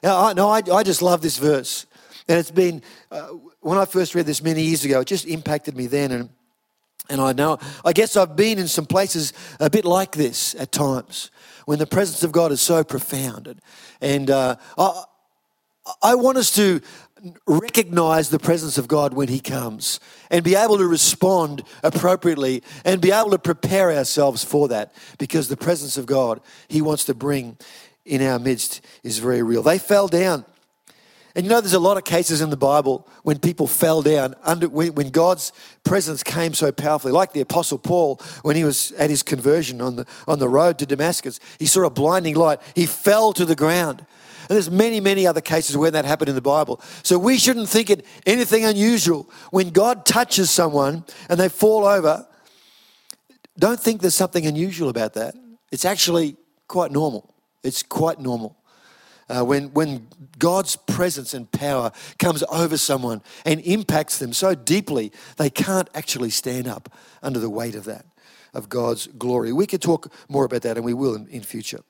Now, 0.01 0.25
I, 0.25 0.33
no, 0.33 0.49
I, 0.49 0.61
I 0.71 0.83
just 0.83 1.01
love 1.01 1.21
this 1.21 1.37
verse, 1.37 1.85
and 2.27 2.39
it's 2.39 2.51
been 2.51 2.81
uh, 3.11 3.27
when 3.61 3.77
I 3.77 3.85
first 3.85 4.15
read 4.15 4.25
this 4.25 4.41
many 4.41 4.63
years 4.63 4.83
ago. 4.83 5.01
It 5.01 5.07
just 5.07 5.25
impacted 5.25 5.77
me 5.77 5.87
then, 5.87 6.11
and 6.11 6.29
and 7.09 7.21
I 7.21 7.33
know 7.33 7.59
I 7.85 7.93
guess 7.93 8.17
I've 8.17 8.35
been 8.35 8.57
in 8.57 8.67
some 8.67 8.85
places 8.85 9.33
a 9.59 9.69
bit 9.69 9.85
like 9.85 10.13
this 10.13 10.55
at 10.55 10.71
times 10.71 11.29
when 11.65 11.77
the 11.77 11.85
presence 11.85 12.23
of 12.23 12.31
God 12.31 12.51
is 12.51 12.61
so 12.61 12.83
profound. 12.83 13.47
And, 13.47 13.61
and 14.01 14.31
uh, 14.31 14.55
I, 14.75 15.03
I 16.01 16.15
want 16.15 16.37
us 16.37 16.53
to 16.55 16.81
recognize 17.47 18.29
the 18.29 18.39
presence 18.39 18.77
of 18.77 18.87
God 18.87 19.13
when 19.13 19.27
He 19.27 19.39
comes 19.39 19.99
and 20.29 20.43
be 20.43 20.55
able 20.55 20.77
to 20.77 20.87
respond 20.87 21.63
appropriately 21.83 22.63
and 22.85 23.01
be 23.01 23.11
able 23.11 23.31
to 23.31 23.39
prepare 23.39 23.91
ourselves 23.91 24.43
for 24.43 24.67
that 24.69 24.93
because 25.17 25.49
the 25.49 25.57
presence 25.57 25.97
of 25.97 26.05
God 26.05 26.41
He 26.67 26.81
wants 26.81 27.05
to 27.05 27.13
bring 27.13 27.57
in 28.05 28.21
our 28.21 28.39
midst 28.39 28.81
is 29.03 29.19
very 29.19 29.43
real. 29.43 29.61
They 29.61 29.77
fell 29.77 30.07
down. 30.07 30.45
And 31.35 31.45
you 31.45 31.51
know, 31.51 31.61
there's 31.61 31.73
a 31.73 31.79
lot 31.79 31.97
of 31.97 32.03
cases 32.03 32.41
in 32.41 32.49
the 32.49 32.57
Bible 32.57 33.07
when 33.23 33.37
people 33.37 33.67
fell 33.67 34.01
down 34.01 34.35
under 34.43 34.67
when 34.67 35.09
God's 35.09 35.53
presence 35.83 36.23
came 36.23 36.53
so 36.53 36.71
powerfully, 36.71 37.13
like 37.13 37.33
the 37.33 37.41
Apostle 37.41 37.77
Paul 37.77 38.19
when 38.41 38.55
he 38.55 38.63
was 38.63 38.91
at 38.93 39.11
his 39.11 39.21
conversion 39.21 39.79
on 39.79 39.95
the 39.95 40.05
on 40.27 40.39
the 40.39 40.49
road 40.49 40.79
to 40.79 40.85
Damascus. 40.85 41.39
He 41.59 41.67
saw 41.67 41.85
a 41.85 41.89
blinding 41.89 42.35
light. 42.35 42.59
He 42.75 42.85
fell 42.87 43.31
to 43.33 43.45
the 43.45 43.55
ground. 43.55 44.05
And 44.49 44.55
there's 44.55 44.71
many, 44.71 44.99
many 44.99 45.27
other 45.27 45.41
cases 45.41 45.77
where 45.77 45.91
that 45.91 46.05
happened 46.05 46.29
in 46.29 46.35
the 46.35 46.41
Bible. 46.41 46.81
So 47.03 47.19
we 47.19 47.37
shouldn't 47.37 47.69
think 47.69 47.91
it 47.91 48.05
anything 48.25 48.65
unusual. 48.65 49.29
When 49.51 49.69
God 49.69 50.07
touches 50.07 50.49
someone 50.49 51.05
and 51.29 51.39
they 51.39 51.49
fall 51.49 51.85
over, 51.85 52.27
don't 53.59 53.79
think 53.79 54.01
there's 54.01 54.15
something 54.15 54.47
unusual 54.47 54.89
about 54.89 55.13
that. 55.13 55.35
It's 55.71 55.85
actually 55.85 56.35
quite 56.67 56.91
normal. 56.91 57.35
It's 57.63 57.83
quite 57.83 58.19
normal. 58.19 58.57
Uh, 59.29 59.43
when, 59.43 59.71
when 59.73 60.07
God's 60.39 60.75
presence 60.75 61.35
and 61.35 61.51
power 61.51 61.91
comes 62.17 62.43
over 62.51 62.77
someone 62.77 63.21
and 63.45 63.59
impacts 63.59 64.17
them 64.17 64.33
so 64.33 64.55
deeply, 64.55 65.11
they 65.37 65.51
can't 65.51 65.87
actually 65.93 66.31
stand 66.31 66.67
up 66.67 66.91
under 67.21 67.39
the 67.39 67.49
weight 67.49 67.75
of 67.75 67.83
that, 67.85 68.07
of 68.55 68.69
God's 68.69 69.05
glory. 69.05 69.53
We 69.53 69.67
could 69.67 69.83
talk 69.83 70.11
more 70.27 70.45
about 70.45 70.63
that, 70.63 70.77
and 70.77 70.85
we 70.85 70.95
will 70.95 71.13
in, 71.13 71.27
in 71.27 71.43
future. 71.43 71.81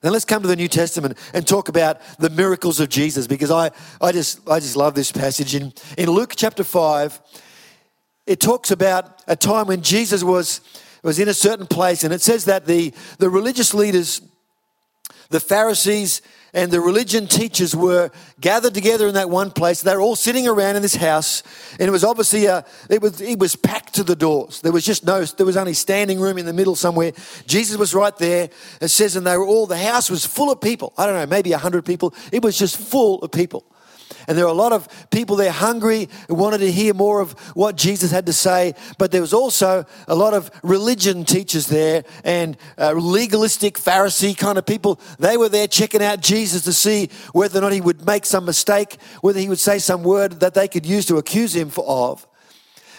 Then 0.00 0.12
let's 0.12 0.24
come 0.24 0.42
to 0.42 0.48
the 0.48 0.56
New 0.56 0.68
Testament 0.68 1.18
and 1.34 1.46
talk 1.46 1.68
about 1.68 2.00
the 2.18 2.30
miracles 2.30 2.80
of 2.80 2.88
Jesus 2.88 3.26
because 3.26 3.50
I, 3.50 3.70
I, 4.00 4.12
just, 4.12 4.48
I 4.48 4.60
just 4.60 4.76
love 4.76 4.94
this 4.94 5.10
passage. 5.10 5.54
In, 5.54 5.72
in 5.96 6.10
Luke 6.10 6.34
chapter 6.36 6.62
5, 6.62 7.20
it 8.26 8.40
talks 8.40 8.70
about 8.70 9.22
a 9.26 9.34
time 9.34 9.66
when 9.66 9.82
Jesus 9.82 10.22
was, 10.22 10.60
was 11.02 11.18
in 11.18 11.28
a 11.28 11.34
certain 11.34 11.66
place, 11.66 12.04
and 12.04 12.12
it 12.12 12.20
says 12.20 12.44
that 12.44 12.66
the, 12.66 12.92
the 13.18 13.30
religious 13.30 13.74
leaders, 13.74 14.20
the 15.30 15.40
Pharisees, 15.40 16.22
and 16.54 16.70
the 16.70 16.80
religion 16.80 17.26
teachers 17.26 17.74
were 17.74 18.10
gathered 18.40 18.74
together 18.74 19.06
in 19.06 19.14
that 19.14 19.30
one 19.30 19.50
place. 19.50 19.82
They 19.82 19.94
were 19.94 20.00
all 20.00 20.16
sitting 20.16 20.46
around 20.46 20.76
in 20.76 20.82
this 20.82 20.94
house, 20.94 21.42
and 21.72 21.88
it 21.88 21.90
was 21.90 22.04
obviously 22.04 22.46
a, 22.46 22.64
it 22.88 23.02
was 23.02 23.20
it 23.20 23.38
was 23.38 23.56
packed 23.56 23.94
to 23.94 24.02
the 24.02 24.16
doors. 24.16 24.60
There 24.60 24.72
was 24.72 24.84
just 24.84 25.04
no, 25.06 25.24
there 25.24 25.46
was 25.46 25.56
only 25.56 25.74
standing 25.74 26.20
room 26.20 26.38
in 26.38 26.46
the 26.46 26.52
middle 26.52 26.76
somewhere. 26.76 27.12
Jesus 27.46 27.76
was 27.76 27.94
right 27.94 28.16
there. 28.16 28.50
It 28.80 28.88
says, 28.88 29.16
and 29.16 29.26
they 29.26 29.36
were 29.36 29.46
all 29.46 29.66
the 29.66 29.76
house 29.76 30.10
was 30.10 30.24
full 30.24 30.50
of 30.50 30.60
people. 30.60 30.92
I 30.96 31.06
don't 31.06 31.14
know, 31.14 31.26
maybe 31.26 31.52
hundred 31.52 31.84
people. 31.84 32.14
It 32.32 32.42
was 32.42 32.58
just 32.58 32.76
full 32.76 33.20
of 33.22 33.30
people. 33.32 33.64
And 34.28 34.36
there 34.36 34.44
were 34.44 34.50
a 34.50 34.54
lot 34.54 34.72
of 34.72 34.86
people 35.10 35.36
there 35.36 35.50
hungry 35.50 36.10
who 36.28 36.34
wanted 36.34 36.58
to 36.58 36.70
hear 36.70 36.92
more 36.92 37.20
of 37.20 37.32
what 37.56 37.76
Jesus 37.76 38.10
had 38.10 38.26
to 38.26 38.32
say. 38.34 38.74
But 38.98 39.10
there 39.10 39.22
was 39.22 39.32
also 39.32 39.86
a 40.06 40.14
lot 40.14 40.34
of 40.34 40.50
religion 40.62 41.24
teachers 41.24 41.66
there 41.66 42.04
and 42.24 42.58
uh, 42.76 42.92
legalistic 42.92 43.78
Pharisee 43.78 44.36
kind 44.36 44.58
of 44.58 44.66
people. 44.66 45.00
They 45.18 45.38
were 45.38 45.48
there 45.48 45.66
checking 45.66 46.02
out 46.02 46.20
Jesus 46.20 46.62
to 46.64 46.74
see 46.74 47.08
whether 47.32 47.58
or 47.58 47.62
not 47.62 47.72
he 47.72 47.80
would 47.80 48.04
make 48.04 48.26
some 48.26 48.44
mistake, 48.44 48.98
whether 49.22 49.40
he 49.40 49.48
would 49.48 49.58
say 49.58 49.78
some 49.78 50.02
word 50.02 50.40
that 50.40 50.52
they 50.52 50.68
could 50.68 50.84
use 50.84 51.06
to 51.06 51.16
accuse 51.16 51.56
him 51.56 51.72
of. 51.78 52.26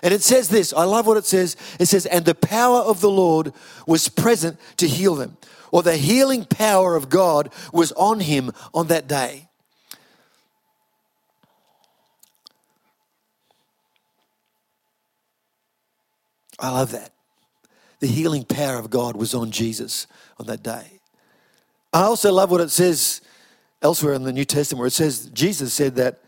And 0.02 0.14
it 0.14 0.24
says 0.24 0.50
this 0.50 0.74
I 0.74 0.86
love 0.86 1.06
what 1.06 1.18
it 1.18 1.26
says. 1.26 1.56
It 1.80 1.86
says, 1.86 2.08
And 2.08 2.26
the 2.26 2.34
power 2.34 2.80
of 2.80 3.02
the 3.02 3.10
Lord 3.10 3.54
was 3.86 4.10
present 4.10 4.58
to 4.78 4.88
heal 4.88 5.14
them, 5.14 5.38
or 5.72 5.84
the 5.84 5.98
healing 5.98 6.46
power 6.46 6.96
of 6.96 7.10
God 7.10 7.52
was 7.72 7.92
on 7.92 8.22
him 8.22 8.52
on 8.74 8.88
that 8.88 9.08
day. 9.08 9.49
I 16.60 16.70
love 16.72 16.92
that. 16.92 17.12
The 18.00 18.08
healing 18.08 18.44
power 18.44 18.78
of 18.78 18.90
God 18.90 19.16
was 19.16 19.34
on 19.34 19.52
Jesus 19.52 20.08
on 20.38 20.46
that 20.48 20.64
day. 20.64 21.00
I 21.92 22.04
also 22.04 22.32
love 22.32 22.52
what 22.52 22.62
it 22.62 22.72
says 22.72 23.22
elsewhere 23.82 24.14
in 24.14 24.24
the 24.24 24.34
New 24.34 24.46
Testament 24.46 24.80
where 24.80 24.88
it 24.88 24.94
says, 24.94 25.26
Jesus 25.34 25.74
said 25.74 25.96
that 25.96 26.20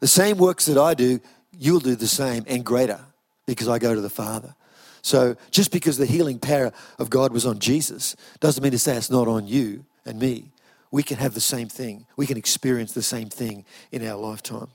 the 0.00 0.08
same 0.08 0.38
works 0.38 0.66
that 0.66 0.78
I 0.78 0.94
do, 0.94 1.20
you'll 1.56 1.80
do 1.80 1.94
the 1.94 2.08
same 2.08 2.44
and 2.46 2.64
greater 2.64 3.00
because 3.46 3.68
I 3.68 3.78
go 3.78 3.94
to 3.94 4.00
the 4.00 4.10
Father. 4.10 4.54
So 5.02 5.36
just 5.50 5.70
because 5.70 5.96
the 5.96 6.06
healing 6.06 6.38
power 6.38 6.72
of 6.98 7.08
God 7.08 7.32
was 7.32 7.46
on 7.46 7.58
Jesus 7.58 8.16
doesn't 8.40 8.62
mean 8.62 8.72
to 8.72 8.78
say 8.78 8.96
it's 8.96 9.10
not 9.10 9.28
on 9.28 9.46
you 9.46 9.84
and 10.04 10.18
me. 10.18 10.50
We 10.90 11.02
can 11.02 11.18
have 11.18 11.34
the 11.34 11.40
same 11.40 11.68
thing. 11.68 12.06
We 12.16 12.26
can 12.26 12.36
experience 12.36 12.92
the 12.92 13.02
same 13.02 13.28
thing 13.28 13.64
in 13.92 14.06
our 14.06 14.16
lifetime. 14.16 14.68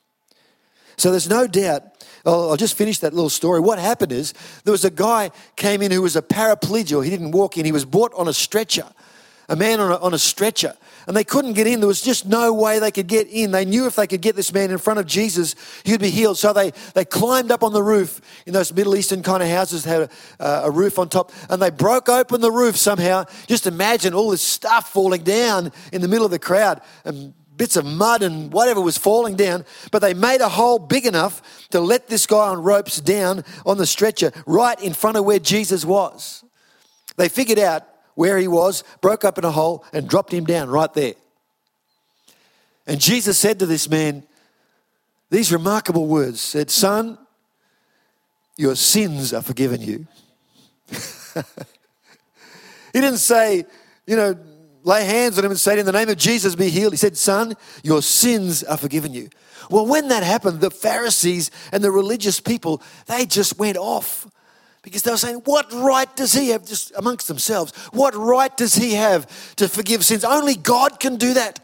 So 0.97 1.11
there's 1.11 1.29
no 1.29 1.47
doubt. 1.47 1.83
I'll 2.25 2.55
just 2.55 2.77
finish 2.77 2.99
that 2.99 3.13
little 3.13 3.29
story. 3.29 3.59
What 3.59 3.79
happened 3.79 4.11
is 4.11 4.33
there 4.63 4.71
was 4.71 4.85
a 4.85 4.91
guy 4.91 5.31
came 5.55 5.81
in 5.81 5.91
who 5.91 6.01
was 6.01 6.15
a 6.15 6.21
paraplegic. 6.21 7.03
He 7.03 7.09
didn't 7.09 7.31
walk 7.31 7.57
in. 7.57 7.65
He 7.65 7.71
was 7.71 7.85
brought 7.85 8.13
on 8.13 8.27
a 8.27 8.33
stretcher 8.33 8.85
a 9.49 9.55
man 9.55 9.79
on 9.79 9.91
a, 9.91 9.97
on 9.97 10.13
a 10.13 10.17
stretcher, 10.17 10.75
and 11.07 11.15
they 11.17 11.23
couldn't 11.23 11.53
get 11.53 11.67
in. 11.67 11.79
There 11.79 11.87
was 11.87 12.01
just 12.01 12.25
no 12.25 12.53
way 12.53 12.79
they 12.79 12.91
could 12.91 13.07
get 13.07 13.27
in. 13.27 13.51
They 13.51 13.65
knew 13.65 13.85
if 13.87 13.95
they 13.95 14.07
could 14.07 14.21
get 14.21 14.35
this 14.35 14.53
man 14.53 14.71
in 14.71 14.77
front 14.77 14.99
of 14.99 15.05
Jesus, 15.05 15.55
he'd 15.83 15.99
be 15.99 16.09
healed. 16.09 16.37
So 16.37 16.53
they, 16.53 16.71
they 16.93 17.05
climbed 17.05 17.51
up 17.51 17.63
on 17.63 17.73
the 17.73 17.83
roof 17.83 18.21
in 18.45 18.53
those 18.53 18.73
Middle 18.73 18.95
Eastern 18.95 19.21
kind 19.21 19.43
of 19.43 19.49
houses 19.49 19.83
had 19.83 20.09
a, 20.39 20.45
a 20.63 20.71
roof 20.71 20.97
on 20.97 21.09
top, 21.09 21.31
and 21.49 21.61
they 21.61 21.69
broke 21.69 22.09
open 22.09 22.41
the 22.41 22.51
roof 22.51 22.77
somehow. 22.77 23.25
Just 23.47 23.67
imagine 23.67 24.13
all 24.13 24.29
this 24.29 24.41
stuff 24.41 24.91
falling 24.91 25.23
down 25.23 25.71
in 25.91 26.01
the 26.01 26.07
middle 26.07 26.25
of 26.25 26.31
the 26.31 26.39
crowd. 26.39 26.81
And 27.03 27.33
bits 27.55 27.75
of 27.75 27.85
mud 27.85 28.23
and 28.23 28.51
whatever 28.51 28.81
was 28.81 28.97
falling 28.97 29.35
down, 29.35 29.65
but 29.91 29.99
they 29.99 30.13
made 30.13 30.41
a 30.41 30.49
hole 30.49 30.79
big 30.79 31.05
enough 31.05 31.67
to 31.69 31.79
let 31.79 32.07
this 32.07 32.25
guy 32.25 32.49
on 32.49 32.63
ropes 32.63 32.99
down 32.99 33.43
on 33.65 33.77
the 33.77 33.85
stretcher 33.85 34.31
right 34.45 34.81
in 34.81 34.93
front 34.93 35.17
of 35.17 35.25
where 35.25 35.39
Jesus 35.39 35.85
was. 35.85 36.43
They 37.17 37.29
figured 37.29 37.59
out 37.59 37.83
where 38.15 38.37
he 38.37 38.47
was, 38.47 38.83
broke 39.01 39.23
up 39.23 39.37
in 39.37 39.43
a 39.43 39.51
hole, 39.51 39.85
and 39.93 40.07
dropped 40.07 40.33
him 40.33 40.45
down 40.45 40.69
right 40.69 40.93
there. 40.93 41.13
And 42.85 42.99
Jesus 42.99 43.37
said 43.37 43.59
to 43.59 43.65
this 43.65 43.89
man 43.89 44.23
these 45.29 45.51
remarkable 45.51 46.05
words 46.05 46.41
said, 46.41 46.69
Son, 46.69 47.17
your 48.55 48.75
sins 48.75 49.33
are 49.33 49.41
forgiven 49.41 49.81
you. 49.81 50.05
he 52.93 53.01
didn't 53.01 53.17
say, 53.17 53.65
you 54.05 54.15
know, 54.15 54.37
lay 54.83 55.05
hands 55.05 55.37
on 55.37 55.45
him 55.45 55.51
and 55.51 55.59
say, 55.59 55.79
In 55.79 55.85
the 55.85 55.91
name 55.91 56.09
of 56.09 56.17
Jesus, 56.17 56.55
be 56.55 56.69
healed. 56.69 56.93
He 56.93 56.97
said, 56.97 57.17
Son, 57.17 57.55
your 57.83 58.01
sins 58.01 58.63
are 58.63 58.77
forgiven 58.77 59.13
you. 59.13 59.29
Well, 59.69 59.85
when 59.85 60.09
that 60.09 60.23
happened, 60.23 60.61
the 60.61 60.71
Pharisees 60.71 61.51
and 61.71 61.83
the 61.83 61.91
religious 61.91 62.39
people, 62.39 62.81
they 63.07 63.25
just 63.25 63.57
went 63.57 63.77
off 63.77 64.27
because 64.81 65.03
they 65.03 65.11
were 65.11 65.17
saying, 65.17 65.41
What 65.45 65.71
right 65.73 66.13
does 66.15 66.33
he 66.33 66.49
have, 66.49 66.65
just 66.65 66.91
amongst 66.95 67.27
themselves, 67.27 67.73
what 67.91 68.15
right 68.15 68.55
does 68.55 68.75
he 68.75 68.93
have 68.93 69.55
to 69.55 69.67
forgive 69.67 70.03
sins? 70.05 70.23
Only 70.23 70.55
God 70.55 70.99
can 70.99 71.15
do 71.15 71.33
that. 71.33 71.59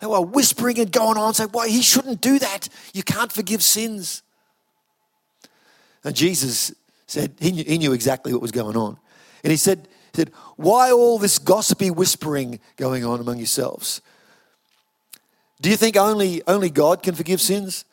They 0.00 0.06
were 0.06 0.20
whispering 0.20 0.78
and 0.78 0.92
going 0.92 1.16
on, 1.16 1.34
saying, 1.34 1.50
Why, 1.52 1.68
he 1.68 1.82
shouldn't 1.82 2.20
do 2.20 2.38
that. 2.38 2.68
You 2.92 3.02
can't 3.02 3.32
forgive 3.32 3.62
sins. 3.62 4.22
And 6.04 6.14
Jesus 6.14 6.72
said, 7.08 7.34
he 7.40 7.50
knew, 7.50 7.64
he 7.64 7.78
knew 7.78 7.92
exactly 7.92 8.32
what 8.32 8.42
was 8.42 8.52
going 8.52 8.76
on. 8.76 8.96
And 9.42 9.50
he 9.50 9.56
said, 9.56 9.88
Why 10.56 10.90
all 10.90 11.18
this 11.18 11.38
gossipy 11.38 11.90
whispering 11.90 12.60
going 12.76 13.04
on 13.04 13.20
among 13.20 13.38
yourselves? 13.38 14.00
Do 15.60 15.70
you 15.70 15.76
think 15.76 15.96
only, 15.96 16.42
only 16.46 16.70
God 16.70 17.02
can 17.02 17.14
forgive 17.14 17.40
sins? 17.40 17.84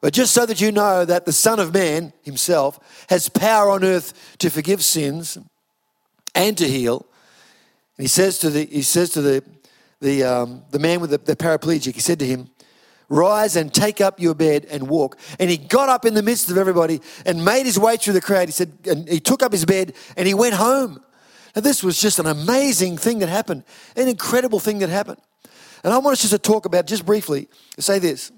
But 0.00 0.12
just 0.12 0.32
so 0.32 0.46
that 0.46 0.60
you 0.60 0.70
know 0.70 1.04
that 1.04 1.24
the 1.24 1.32
Son 1.32 1.58
of 1.58 1.72
Man 1.72 2.12
himself 2.22 2.78
has 3.08 3.28
power 3.28 3.70
on 3.70 3.82
earth 3.82 4.36
to 4.38 4.50
forgive 4.50 4.84
sins 4.84 5.38
and 6.34 6.56
to 6.58 6.68
heal. 6.68 7.06
And 7.96 8.04
he 8.04 8.08
says 8.08 8.38
to 8.40 8.50
the, 8.50 8.66
he 8.66 8.82
says 8.82 9.10
to 9.10 9.22
the, 9.22 9.42
the, 10.00 10.22
um, 10.24 10.62
the 10.70 10.78
man 10.78 11.00
with 11.00 11.10
the, 11.10 11.18
the 11.18 11.34
paraplegic, 11.34 11.94
he 11.94 12.00
said 12.00 12.18
to 12.18 12.26
him, 12.26 12.50
Rise 13.08 13.54
and 13.54 13.72
take 13.72 14.00
up 14.00 14.18
your 14.18 14.34
bed 14.34 14.66
and 14.68 14.88
walk. 14.88 15.16
And 15.38 15.48
he 15.48 15.56
got 15.56 15.88
up 15.88 16.04
in 16.04 16.14
the 16.14 16.22
midst 16.22 16.50
of 16.50 16.58
everybody 16.58 17.00
and 17.24 17.44
made 17.44 17.64
his 17.64 17.78
way 17.78 17.96
through 17.96 18.14
the 18.14 18.20
crowd. 18.20 18.48
He 18.48 18.52
said, 18.52 18.72
and 18.84 19.08
he 19.08 19.20
took 19.20 19.44
up 19.44 19.52
his 19.52 19.64
bed 19.64 19.94
and 20.16 20.26
he 20.26 20.34
went 20.34 20.54
home. 20.54 21.00
Now, 21.56 21.62
this 21.62 21.82
was 21.82 21.98
just 21.98 22.18
an 22.18 22.26
amazing 22.26 22.98
thing 22.98 23.20
that 23.20 23.30
happened, 23.30 23.64
an 23.96 24.08
incredible 24.08 24.60
thing 24.60 24.80
that 24.80 24.90
happened. 24.90 25.18
And 25.82 25.94
I 25.94 25.98
want 25.98 26.12
us 26.12 26.20
just 26.20 26.32
to 26.32 26.38
talk 26.38 26.66
about, 26.66 26.86
just 26.86 27.06
briefly, 27.06 27.48
say 27.78 27.98
this 27.98 28.30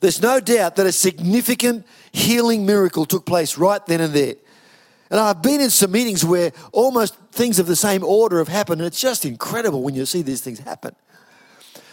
there's 0.00 0.20
no 0.20 0.40
doubt 0.40 0.74
that 0.76 0.86
a 0.86 0.90
significant 0.90 1.86
healing 2.10 2.66
miracle 2.66 3.06
took 3.06 3.24
place 3.24 3.56
right 3.56 3.84
then 3.86 4.00
and 4.00 4.12
there. 4.12 4.34
And 5.12 5.20
I've 5.20 5.42
been 5.42 5.60
in 5.60 5.70
some 5.70 5.92
meetings 5.92 6.24
where 6.24 6.50
almost 6.72 7.16
things 7.30 7.60
of 7.60 7.66
the 7.66 7.76
same 7.76 8.02
order 8.02 8.38
have 8.38 8.48
happened, 8.48 8.80
and 8.80 8.88
it's 8.88 9.00
just 9.00 9.24
incredible 9.24 9.82
when 9.84 9.94
you 9.94 10.04
see 10.04 10.22
these 10.22 10.40
things 10.40 10.58
happen. 10.58 10.96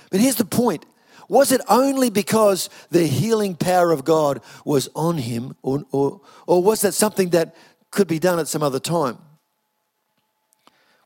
But 0.09 0.21
here's 0.21 0.35
the 0.35 0.45
point 0.45 0.85
was 1.27 1.51
it 1.51 1.61
only 1.69 2.09
because 2.09 2.71
the 2.89 3.05
healing 3.05 3.53
power 3.53 3.91
of 3.91 4.03
God 4.03 4.41
was 4.65 4.89
on 4.95 5.19
him, 5.19 5.55
or, 5.61 5.83
or, 5.91 6.21
or 6.47 6.63
was 6.63 6.81
that 6.81 6.95
something 6.95 7.29
that 7.29 7.55
could 7.91 8.07
be 8.07 8.17
done 8.17 8.39
at 8.39 8.47
some 8.47 8.63
other 8.63 8.79
time? 8.79 9.19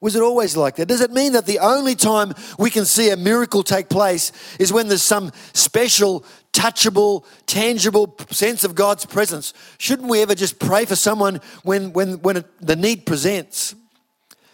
Was 0.03 0.17
it 0.17 0.21
always 0.21 0.57
like 0.57 0.75
that? 0.75 0.87
Does 0.87 0.99
it 0.99 1.13
mean 1.13 1.31
that 1.31 1.45
the 1.45 1.59
only 1.59 1.95
time 1.95 2.33
we 2.59 2.69
can 2.69 2.83
see 2.83 3.09
a 3.09 3.15
miracle 3.15 3.63
take 3.63 3.87
place 3.87 4.33
is 4.59 4.73
when 4.73 4.89
there's 4.89 5.01
some 5.01 5.31
special, 5.53 6.25
touchable, 6.51 7.23
tangible 7.45 8.13
sense 8.29 8.65
of 8.65 8.75
God's 8.75 9.05
presence? 9.05 9.53
Shouldn't 9.77 10.09
we 10.09 10.21
ever 10.21 10.35
just 10.35 10.59
pray 10.59 10.83
for 10.83 10.97
someone 10.97 11.39
when, 11.63 11.93
when, 11.93 12.15
when 12.15 12.35
it, 12.35 12.45
the 12.59 12.75
need 12.75 13.05
presents? 13.05 13.75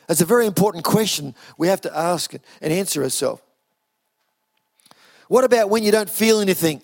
That's 0.05 0.21
a 0.21 0.25
very 0.25 0.45
important 0.45 0.83
question 0.83 1.33
we 1.57 1.67
have 1.67 1.81
to 1.81 1.97
ask 1.97 2.35
and 2.35 2.71
answer 2.71 3.01
ourselves. 3.01 3.41
What 5.29 5.45
about 5.45 5.71
when 5.71 5.81
you 5.81 5.91
don't 5.91 6.11
feel 6.11 6.41
anything? 6.41 6.83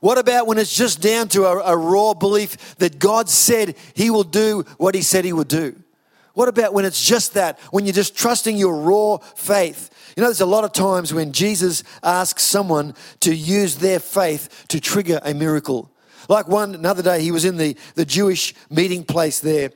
What 0.00 0.18
about 0.18 0.46
when 0.46 0.58
it's 0.58 0.72
just 0.72 1.00
down 1.00 1.26
to 1.30 1.46
a, 1.46 1.72
a 1.72 1.76
raw 1.76 2.14
belief 2.14 2.76
that 2.76 3.00
God 3.00 3.28
said 3.28 3.74
He 3.94 4.08
will 4.08 4.22
do 4.22 4.64
what 4.78 4.94
He 4.94 5.02
said 5.02 5.24
He 5.24 5.32
would 5.32 5.48
do? 5.48 5.81
What 6.34 6.48
about 6.48 6.72
when 6.72 6.84
it's 6.84 7.04
just 7.04 7.34
that, 7.34 7.58
when 7.70 7.84
you're 7.84 7.92
just 7.92 8.16
trusting 8.16 8.56
your 8.56 8.76
raw 8.76 9.18
faith? 9.18 9.90
You 10.16 10.22
know, 10.22 10.28
there's 10.28 10.40
a 10.40 10.46
lot 10.46 10.64
of 10.64 10.72
times 10.72 11.12
when 11.12 11.32
Jesus 11.32 11.84
asks 12.02 12.42
someone 12.42 12.94
to 13.20 13.34
use 13.34 13.76
their 13.76 14.00
faith 14.00 14.64
to 14.68 14.80
trigger 14.80 15.20
a 15.22 15.34
miracle. 15.34 15.90
Like 16.28 16.48
one 16.48 16.74
another 16.74 17.02
day, 17.02 17.22
he 17.22 17.32
was 17.32 17.44
in 17.44 17.56
the, 17.56 17.76
the 17.94 18.04
Jewish 18.04 18.54
meeting 18.70 19.04
place 19.04 19.40
there. 19.40 19.70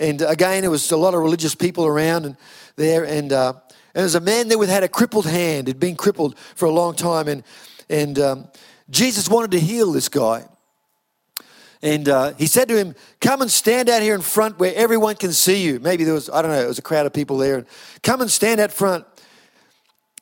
And 0.00 0.22
again, 0.22 0.60
there 0.60 0.70
was 0.70 0.90
a 0.92 0.96
lot 0.96 1.14
of 1.14 1.20
religious 1.20 1.54
people 1.54 1.86
around 1.86 2.24
and 2.24 2.36
there. 2.76 3.04
And, 3.04 3.32
uh, 3.32 3.54
and 3.94 4.02
there's 4.02 4.14
a 4.14 4.20
man 4.20 4.48
there 4.48 4.58
with 4.58 4.68
had 4.68 4.84
a 4.84 4.88
crippled 4.88 5.26
hand, 5.26 5.66
had 5.66 5.80
been 5.80 5.96
crippled 5.96 6.38
for 6.54 6.66
a 6.66 6.70
long 6.70 6.94
time. 6.94 7.26
And, 7.26 7.42
and 7.88 8.18
um, 8.18 8.48
Jesus 8.90 9.28
wanted 9.28 9.50
to 9.52 9.60
heal 9.60 9.90
this 9.90 10.08
guy. 10.08 10.44
And 11.82 12.08
uh, 12.08 12.32
he 12.34 12.46
said 12.46 12.68
to 12.68 12.76
him, 12.76 12.94
Come 13.20 13.40
and 13.42 13.50
stand 13.50 13.88
out 13.88 14.02
here 14.02 14.14
in 14.14 14.20
front 14.20 14.58
where 14.58 14.74
everyone 14.74 15.16
can 15.16 15.32
see 15.32 15.62
you. 15.62 15.78
Maybe 15.80 16.04
there 16.04 16.14
was, 16.14 16.28
I 16.28 16.42
don't 16.42 16.50
know, 16.50 16.60
it 16.60 16.66
was 16.66 16.78
a 16.78 16.82
crowd 16.82 17.06
of 17.06 17.12
people 17.12 17.38
there. 17.38 17.64
Come 18.02 18.20
and 18.20 18.30
stand 18.30 18.60
out 18.60 18.72
front. 18.72 19.04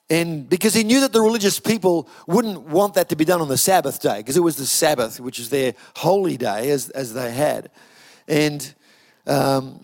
And 0.09 0.49
because 0.49 0.75
he 0.75 0.85
knew 0.85 1.01
that 1.01 1.13
the 1.13 1.21
religious 1.21 1.59
people 1.59 2.09
wouldn't 2.27 2.61
want 2.63 2.95
that 2.95 3.09
to 3.09 3.17
be 3.17 3.25
done 3.25 3.41
on 3.41 3.49
the 3.49 3.57
Sabbath 3.57 4.01
day, 4.01 4.19
because 4.19 4.37
it 4.37 4.43
was 4.43 4.57
the 4.57 4.67
Sabbath, 4.67 5.19
which 5.19 5.41
is 5.41 5.51
their 5.51 5.75
holy 5.97 6.37
day, 6.37 6.71
as, 6.71 6.91
as 6.91 7.13
they 7.13 7.33
had. 7.33 7.71
And 8.29 8.73
um, 9.27 9.81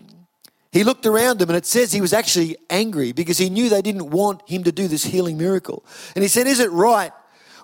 he 0.71 0.85
looked 0.85 1.05
around 1.05 1.41
him, 1.41 1.49
and 1.49 1.57
it 1.57 1.65
says 1.65 1.91
he 1.91 1.99
was 1.99 2.13
actually 2.13 2.55
angry 2.69 3.11
because 3.11 3.37
he 3.37 3.49
knew 3.49 3.67
they 3.67 3.81
didn't 3.81 4.11
want 4.11 4.47
him 4.47 4.63
to 4.63 4.71
do 4.71 4.87
this 4.87 5.03
healing 5.03 5.37
miracle. 5.37 5.83
And 6.15 6.23
he 6.23 6.29
said, 6.29 6.47
Is 6.47 6.61
it 6.61 6.71
right 6.71 7.11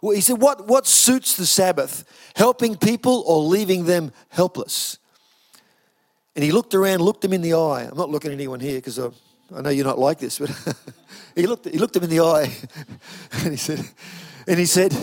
he 0.01 0.21
said, 0.21 0.41
what, 0.41 0.67
what 0.67 0.87
suits 0.87 1.35
the 1.35 1.45
Sabbath? 1.45 2.05
Helping 2.35 2.75
people 2.75 3.23
or 3.27 3.43
leaving 3.43 3.85
them 3.85 4.11
helpless? 4.29 4.97
And 6.35 6.43
he 6.43 6.51
looked 6.51 6.73
around, 6.73 7.01
looked 7.01 7.25
him 7.25 7.33
in 7.33 7.41
the 7.41 7.53
eye. 7.53 7.87
I'm 7.91 7.97
not 7.97 8.09
looking 8.09 8.31
at 8.31 8.35
anyone 8.35 8.59
here 8.59 8.77
because 8.77 8.97
I, 8.97 9.07
uh, 9.07 9.11
I 9.55 9.61
know 9.61 9.69
you're 9.71 9.85
not 9.85 9.99
like 9.99 10.19
this, 10.19 10.39
but 10.39 10.49
he 11.35 11.47
looked 11.47 11.65
he 11.65 11.79
looked 11.79 11.95
him 11.95 12.03
in 12.03 12.09
the 12.09 12.21
eye, 12.21 12.55
and 13.43 13.51
he 13.51 13.57
said, 13.57 13.83
and 14.47 14.59
he 14.59 14.65
said, 14.65 14.95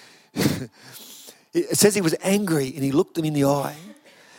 it 0.34 1.76
says 1.76 1.94
he 1.94 2.02
was 2.02 2.14
angry, 2.22 2.72
and 2.74 2.84
he 2.84 2.92
looked 2.92 3.16
him 3.16 3.24
in 3.24 3.32
the 3.32 3.44
eye, 3.44 3.76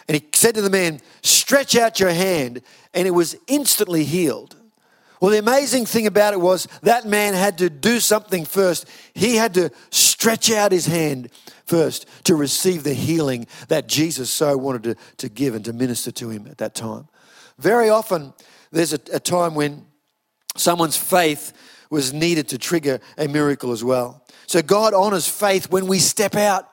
and 0.07 0.15
he 0.15 0.25
said 0.33 0.55
to 0.55 0.61
the 0.61 0.69
man, 0.69 1.01
"Stretch 1.23 1.75
out 1.75 1.99
your 1.99 2.11
hand," 2.11 2.61
and 2.93 3.07
it 3.07 3.11
was 3.11 3.35
instantly 3.47 4.03
healed. 4.03 4.55
Well, 5.19 5.31
the 5.31 5.39
amazing 5.39 5.85
thing 5.85 6.05
about 6.05 6.33
it 6.33 6.39
was 6.39 6.67
that 6.83 7.05
man 7.05 7.33
had 7.33 7.57
to 7.59 7.69
do 7.69 7.99
something 7.99 8.45
first. 8.45 8.87
He 9.13 9.35
had 9.35 9.53
to 9.55 9.71
stretch 9.89 10.51
out 10.51 10.71
his 10.71 10.85
hand 10.85 11.29
first 11.65 12.05
to 12.25 12.35
receive 12.35 12.83
the 12.83 12.93
healing 12.93 13.47
that 13.67 13.87
Jesus 13.87 14.29
so 14.29 14.55
wanted 14.57 14.83
to, 14.83 14.95
to 15.17 15.29
give 15.29 15.55
and 15.55 15.65
to 15.65 15.73
minister 15.73 16.11
to 16.11 16.29
him 16.29 16.47
at 16.47 16.59
that 16.59 16.75
time. 16.75 17.07
Very 17.57 17.89
often, 17.89 18.33
there's 18.71 18.93
a, 18.93 18.99
a 19.11 19.19
time 19.19 19.55
when 19.55 19.85
someone's 20.55 20.97
faith 20.97 21.53
was 21.89 22.13
needed 22.13 22.49
to 22.49 22.57
trigger 22.57 22.99
a 23.17 23.27
miracle 23.27 23.71
as 23.71 23.83
well. 23.83 24.23
So 24.45 24.61
God 24.61 24.93
honors 24.93 25.27
faith 25.27 25.69
when 25.71 25.87
we 25.87 25.99
step 25.99 26.35
out. 26.35 26.69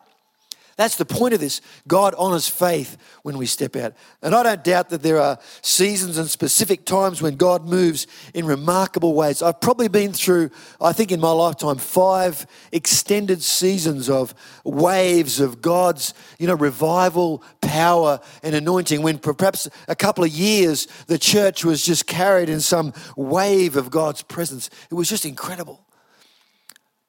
That's 0.76 0.96
the 0.96 1.04
point 1.04 1.34
of 1.34 1.40
this. 1.40 1.60
God 1.86 2.14
honors 2.18 2.48
faith 2.48 2.96
when 3.22 3.38
we 3.38 3.46
step 3.46 3.76
out. 3.76 3.94
And 4.22 4.34
I 4.34 4.42
don't 4.42 4.64
doubt 4.64 4.88
that 4.88 5.02
there 5.02 5.20
are 5.20 5.38
seasons 5.62 6.18
and 6.18 6.28
specific 6.28 6.84
times 6.84 7.22
when 7.22 7.36
God 7.36 7.64
moves 7.64 8.06
in 8.34 8.44
remarkable 8.44 9.14
ways. 9.14 9.40
I've 9.40 9.60
probably 9.60 9.88
been 9.88 10.12
through, 10.12 10.50
I 10.80 10.92
think 10.92 11.12
in 11.12 11.20
my 11.20 11.30
lifetime, 11.30 11.76
five 11.76 12.46
extended 12.72 13.42
seasons 13.42 14.10
of 14.10 14.34
waves 14.64 15.38
of 15.38 15.62
God's, 15.62 16.12
you 16.38 16.48
know, 16.48 16.56
revival, 16.56 17.44
power, 17.60 18.20
and 18.42 18.54
anointing 18.54 19.02
when 19.02 19.18
perhaps 19.18 19.68
a 19.86 19.94
couple 19.94 20.24
of 20.24 20.30
years 20.30 20.88
the 21.06 21.18
church 21.18 21.64
was 21.64 21.84
just 21.84 22.06
carried 22.06 22.48
in 22.48 22.60
some 22.60 22.92
wave 23.16 23.76
of 23.76 23.90
God's 23.90 24.22
presence. 24.22 24.70
It 24.90 24.94
was 24.94 25.08
just 25.08 25.24
incredible. 25.24 25.86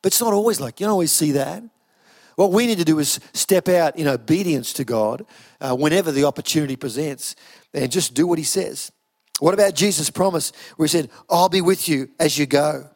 But 0.04 0.12
it's 0.12 0.22
not 0.22 0.34
always 0.34 0.60
like, 0.62 0.80
you 0.80 0.86
don't 0.86 0.92
always 0.92 1.12
see 1.12 1.32
that. 1.32 1.64
What 2.36 2.52
we 2.52 2.68
need 2.68 2.78
to 2.80 2.86
do 2.86 3.00
is 3.00 3.20
step 3.34 3.68
out 3.70 3.98
in 3.98 4.08
obedience 4.08 4.74
to 4.74 4.84
God 4.84 5.26
uh, 5.62 5.76
whenever 5.76 6.12
the 6.12 6.26
opportunity 6.26 6.76
presents 6.76 7.36
and 7.74 7.92
just 7.92 8.14
do 8.14 8.28
what 8.28 8.38
He 8.38 8.44
says. 8.44 8.92
What 9.40 9.54
about 9.54 9.76
Jesus' 9.76 10.10
promise 10.10 10.52
where 10.78 10.86
he 10.86 10.90
said, 10.90 11.10
I'll 11.30 11.50
be 11.50 11.62
with 11.62 11.90
you 11.90 12.10
as 12.20 12.38
you 12.38 12.46
go? 12.46 12.90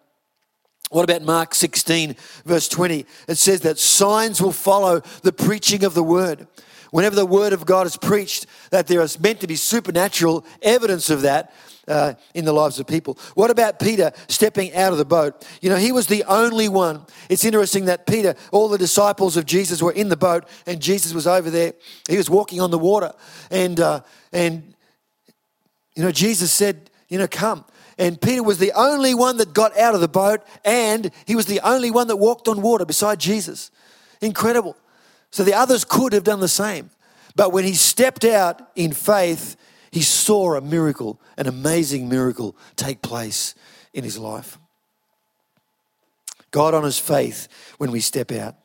What 0.90 1.04
about 1.04 1.22
Mark 1.22 1.54
16, 1.54 2.16
verse 2.46 2.68
20? 2.68 3.06
It 3.28 3.36
says 3.36 3.62
that 3.62 3.78
signs 3.78 4.42
will 4.42 4.54
follow 4.54 5.02
the 5.22 5.34
preaching 5.34 5.84
of 5.84 5.94
the 5.94 6.04
word. 6.04 6.48
Whenever 6.92 7.16
the 7.16 7.26
word 7.26 7.54
of 7.54 7.66
God 7.66 7.86
is 7.86 7.98
preached, 7.98 8.46
that 8.72 8.88
there 8.88 9.02
is 9.02 9.20
meant 9.20 9.42
to 9.42 9.48
be 9.48 9.56
supernatural 9.56 10.46
evidence 10.62 11.10
of 11.10 11.22
that 11.22 11.54
uh, 11.88 12.14
in 12.34 12.46
the 12.46 12.54
lives 12.54 12.80
of 12.80 12.88
people. 12.88 13.18
What 13.36 13.50
about 13.50 13.80
Peter 13.80 14.12
stepping 14.28 14.74
out 14.76 14.92
of 14.92 14.98
the 14.98 15.06
boat? 15.06 15.46
You 15.62 15.70
know, 15.70 15.76
he 15.76 15.92
was 15.92 16.08
the 16.08 16.24
only 16.26 16.70
one. 16.70 17.06
It's 17.30 17.44
interesting 17.44 17.86
that 17.86 18.06
Peter, 18.06 18.36
all 18.52 18.70
the 18.70 18.78
disciples 18.78 19.38
of 19.38 19.46
Jesus 19.46 19.82
were 19.82 19.92
in 19.92 20.10
the 20.10 20.18
boat, 20.18 20.46
and 20.66 20.80
Jesus 20.80 21.14
was 21.14 21.28
over 21.28 21.50
there. 21.50 21.74
He 22.08 22.18
was 22.18 22.30
walking 22.30 22.62
on 22.62 22.72
the 22.72 22.80
water, 22.80 23.12
and 23.50 23.80
uh, 23.80 24.02
and 24.32 24.74
you 25.96 26.04
know, 26.04 26.12
Jesus 26.12 26.52
said, 26.52 26.90
you 27.10 27.18
know, 27.18 27.28
come. 27.28 27.66
And 27.98 28.22
Peter 28.22 28.42
was 28.42 28.60
the 28.60 28.72
only 28.72 29.14
one 29.14 29.38
that 29.38 29.54
got 29.54 29.78
out 29.78 29.94
of 29.94 30.00
the 30.00 30.08
boat, 30.08 30.42
and 30.64 31.12
he 31.26 31.36
was 31.36 31.48
the 31.48 31.60
only 31.60 31.92
one 31.92 32.08
that 32.08 32.16
walked 32.16 32.48
on 32.48 32.62
water 32.62 32.86
beside 32.86 33.20
Jesus. 33.20 33.72
Incredible. 34.22 34.78
So 35.32 35.44
the 35.44 35.54
others 35.54 35.86
could 35.86 36.14
have 36.14 36.24
done 36.24 36.40
the 36.40 36.48
same. 36.48 36.90
But 37.36 37.54
when 37.54 37.64
he 37.64 37.74
stepped 37.74 38.26
out 38.26 38.70
in 38.76 38.92
faith, 38.92 39.56
he 39.92 40.02
saw 40.02 40.56
a 40.56 40.62
miracle, 40.62 41.22
an 41.38 41.48
amazing 41.48 42.10
miracle 42.10 42.56
take 42.76 43.02
place 43.02 43.56
in 43.94 44.04
his 44.04 44.18
life. 44.18 44.58
God 46.52 46.74
honors 46.74 47.00
faith 47.00 47.48
when 47.78 47.92
we 47.92 48.00
step 48.00 48.32
out. 48.32 48.56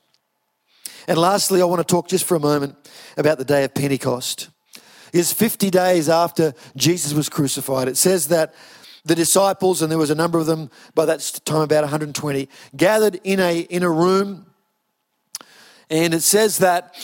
And 1.06 1.18
lastly, 1.18 1.60
I 1.60 1.66
want 1.66 1.86
to 1.86 1.92
talk 1.92 2.08
just 2.08 2.24
for 2.24 2.34
a 2.34 2.40
moment 2.40 2.76
about 3.16 3.38
the 3.38 3.44
day 3.44 3.64
of 3.64 3.74
Pentecost. 3.74 4.48
It's 5.12 5.32
50 5.32 5.70
days 5.70 6.08
after 6.08 6.54
Jesus 6.76 7.12
was 7.12 7.28
crucified. 7.28 7.88
It 7.88 7.96
says 7.96 8.28
that 8.28 8.54
the 9.04 9.14
disciples, 9.14 9.82
and 9.82 9.90
there 9.90 9.98
was 9.98 10.10
a 10.10 10.14
number 10.14 10.38
of 10.38 10.46
them 10.46 10.70
by 10.94 11.04
that 11.04 11.40
time, 11.44 11.60
about 11.60 11.82
120, 11.82 12.48
gathered 12.74 13.20
in 13.22 13.38
a, 13.38 13.60
in 13.60 13.82
a 13.82 13.90
room. 13.90 14.46
And 15.90 16.14
it 16.14 16.22
says 16.22 16.58
that 16.58 16.94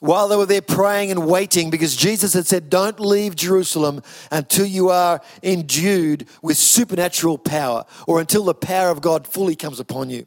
while 0.00 0.28
they 0.28 0.36
were 0.36 0.46
there 0.46 0.62
praying 0.62 1.10
and 1.10 1.26
waiting, 1.26 1.70
because 1.70 1.94
Jesus 1.94 2.32
had 2.32 2.46
said, 2.46 2.70
Don't 2.70 2.98
leave 2.98 3.36
Jerusalem 3.36 4.02
until 4.30 4.66
you 4.66 4.88
are 4.88 5.20
endued 5.42 6.26
with 6.42 6.56
supernatural 6.56 7.38
power, 7.38 7.84
or 8.06 8.20
until 8.20 8.44
the 8.44 8.54
power 8.54 8.90
of 8.90 9.00
God 9.00 9.26
fully 9.26 9.54
comes 9.54 9.78
upon 9.78 10.10
you. 10.10 10.26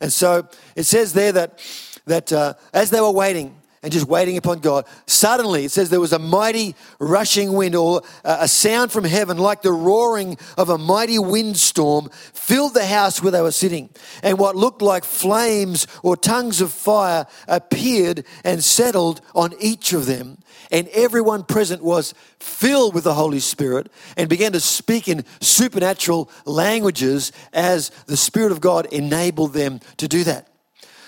And 0.00 0.12
so 0.12 0.48
it 0.74 0.84
says 0.84 1.12
there 1.12 1.32
that, 1.32 1.60
that 2.06 2.32
uh, 2.32 2.54
as 2.72 2.90
they 2.90 3.00
were 3.00 3.10
waiting, 3.10 3.57
and 3.82 3.92
just 3.92 4.06
waiting 4.06 4.36
upon 4.36 4.58
God. 4.58 4.86
Suddenly, 5.06 5.64
it 5.64 5.70
says 5.70 5.90
there 5.90 6.00
was 6.00 6.12
a 6.12 6.18
mighty 6.18 6.74
rushing 6.98 7.52
wind 7.52 7.74
or 7.74 8.02
uh, 8.24 8.38
a 8.40 8.48
sound 8.48 8.90
from 8.90 9.04
heaven 9.04 9.38
like 9.38 9.62
the 9.62 9.72
roaring 9.72 10.36
of 10.56 10.68
a 10.68 10.78
mighty 10.78 11.18
windstorm 11.18 12.08
filled 12.32 12.74
the 12.74 12.86
house 12.86 13.22
where 13.22 13.32
they 13.32 13.42
were 13.42 13.52
sitting. 13.52 13.90
And 14.22 14.38
what 14.38 14.56
looked 14.56 14.82
like 14.82 15.04
flames 15.04 15.86
or 16.02 16.16
tongues 16.16 16.60
of 16.60 16.72
fire 16.72 17.26
appeared 17.46 18.24
and 18.44 18.62
settled 18.64 19.20
on 19.34 19.54
each 19.60 19.92
of 19.92 20.06
them. 20.06 20.38
And 20.70 20.88
everyone 20.88 21.44
present 21.44 21.82
was 21.82 22.14
filled 22.40 22.94
with 22.94 23.04
the 23.04 23.14
Holy 23.14 23.40
Spirit 23.40 23.90
and 24.16 24.28
began 24.28 24.52
to 24.52 24.60
speak 24.60 25.08
in 25.08 25.24
supernatural 25.40 26.30
languages 26.44 27.32
as 27.52 27.90
the 28.06 28.16
Spirit 28.16 28.52
of 28.52 28.60
God 28.60 28.86
enabled 28.86 29.52
them 29.52 29.80
to 29.98 30.08
do 30.08 30.24
that. 30.24 30.47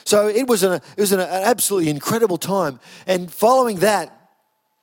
So 0.04 0.28
it 0.28 0.46
was, 0.46 0.62
an, 0.62 0.74
it 0.74 1.00
was 1.00 1.12
an, 1.12 1.20
absolutely 1.20 1.90
incredible 1.90 2.38
time. 2.38 2.80
And 3.06 3.32
following 3.32 3.80
that, 3.80 4.16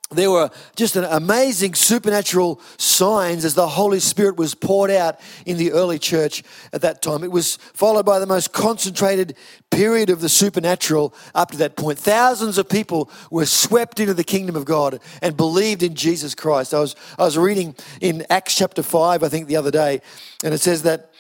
there 0.09 0.31
were 0.31 0.49
just 0.77 0.95
an 0.95 1.03
amazing 1.03 1.73
supernatural 1.73 2.61
signs 2.77 3.43
as 3.43 3.55
the 3.55 3.67
Holy 3.67 3.99
Spirit 3.99 4.37
was 4.37 4.55
poured 4.55 4.89
out 4.89 5.19
in 5.45 5.57
the 5.57 5.73
early 5.73 5.99
church 5.99 6.43
at 6.71 6.81
that 6.81 7.01
time. 7.01 7.25
It 7.25 7.31
was 7.31 7.57
followed 7.57 8.05
by 8.05 8.19
the 8.19 8.25
most 8.25 8.53
concentrated 8.53 9.35
period 9.69 10.09
of 10.09 10.21
the 10.21 10.29
supernatural 10.29 11.13
up 11.35 11.51
to 11.51 11.57
that 11.57 11.75
point. 11.75 11.99
Thousands 11.99 12.57
of 12.57 12.69
people 12.69 13.11
were 13.29 13.45
swept 13.45 13.99
into 13.99 14.13
the 14.13 14.23
kingdom 14.23 14.55
of 14.55 14.63
God 14.63 15.01
and 15.21 15.35
believed 15.35 15.83
in 15.83 15.93
Jesus 15.93 16.33
Christ. 16.33 16.73
I 16.73 16.79
was, 16.79 16.95
I 17.19 17.23
was 17.23 17.37
reading 17.37 17.75
in 17.99 18.25
Acts 18.29 18.55
chapter 18.55 18.83
5, 18.83 19.23
I 19.23 19.27
think, 19.27 19.47
the 19.47 19.57
other 19.57 19.71
day, 19.71 20.01
and 20.41 20.53
it 20.53 20.59
says 20.59 20.83
that 20.83 21.11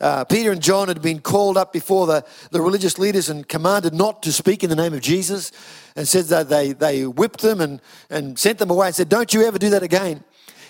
uh, 0.00 0.24
Peter 0.24 0.52
and 0.52 0.62
John 0.62 0.88
had 0.88 1.00
been 1.00 1.20
called 1.20 1.56
up 1.56 1.72
before 1.72 2.06
the, 2.06 2.24
the 2.50 2.60
religious 2.60 2.98
leaders 2.98 3.28
and 3.28 3.48
commanded 3.48 3.94
not 3.94 4.22
to 4.24 4.32
speak 4.32 4.62
in 4.62 4.70
the 4.70 4.76
name 4.76 4.92
of 4.92 5.00
Jesus 5.00 5.52
and 5.94 6.06
said 6.06 6.26
that 6.26 6.48
they, 6.48 6.72
they 6.72 7.06
whipped 7.06 7.40
them 7.40 7.60
and, 7.60 7.80
and 8.10 8.38
sent 8.38 8.58
them 8.58 8.70
away 8.70 8.88
and 8.88 8.94
said, 8.94 9.08
Don't 9.08 9.32
you 9.32 9.42
ever 9.42 9.58
do 9.58 9.70
that 9.70 9.82
again. 9.82 10.22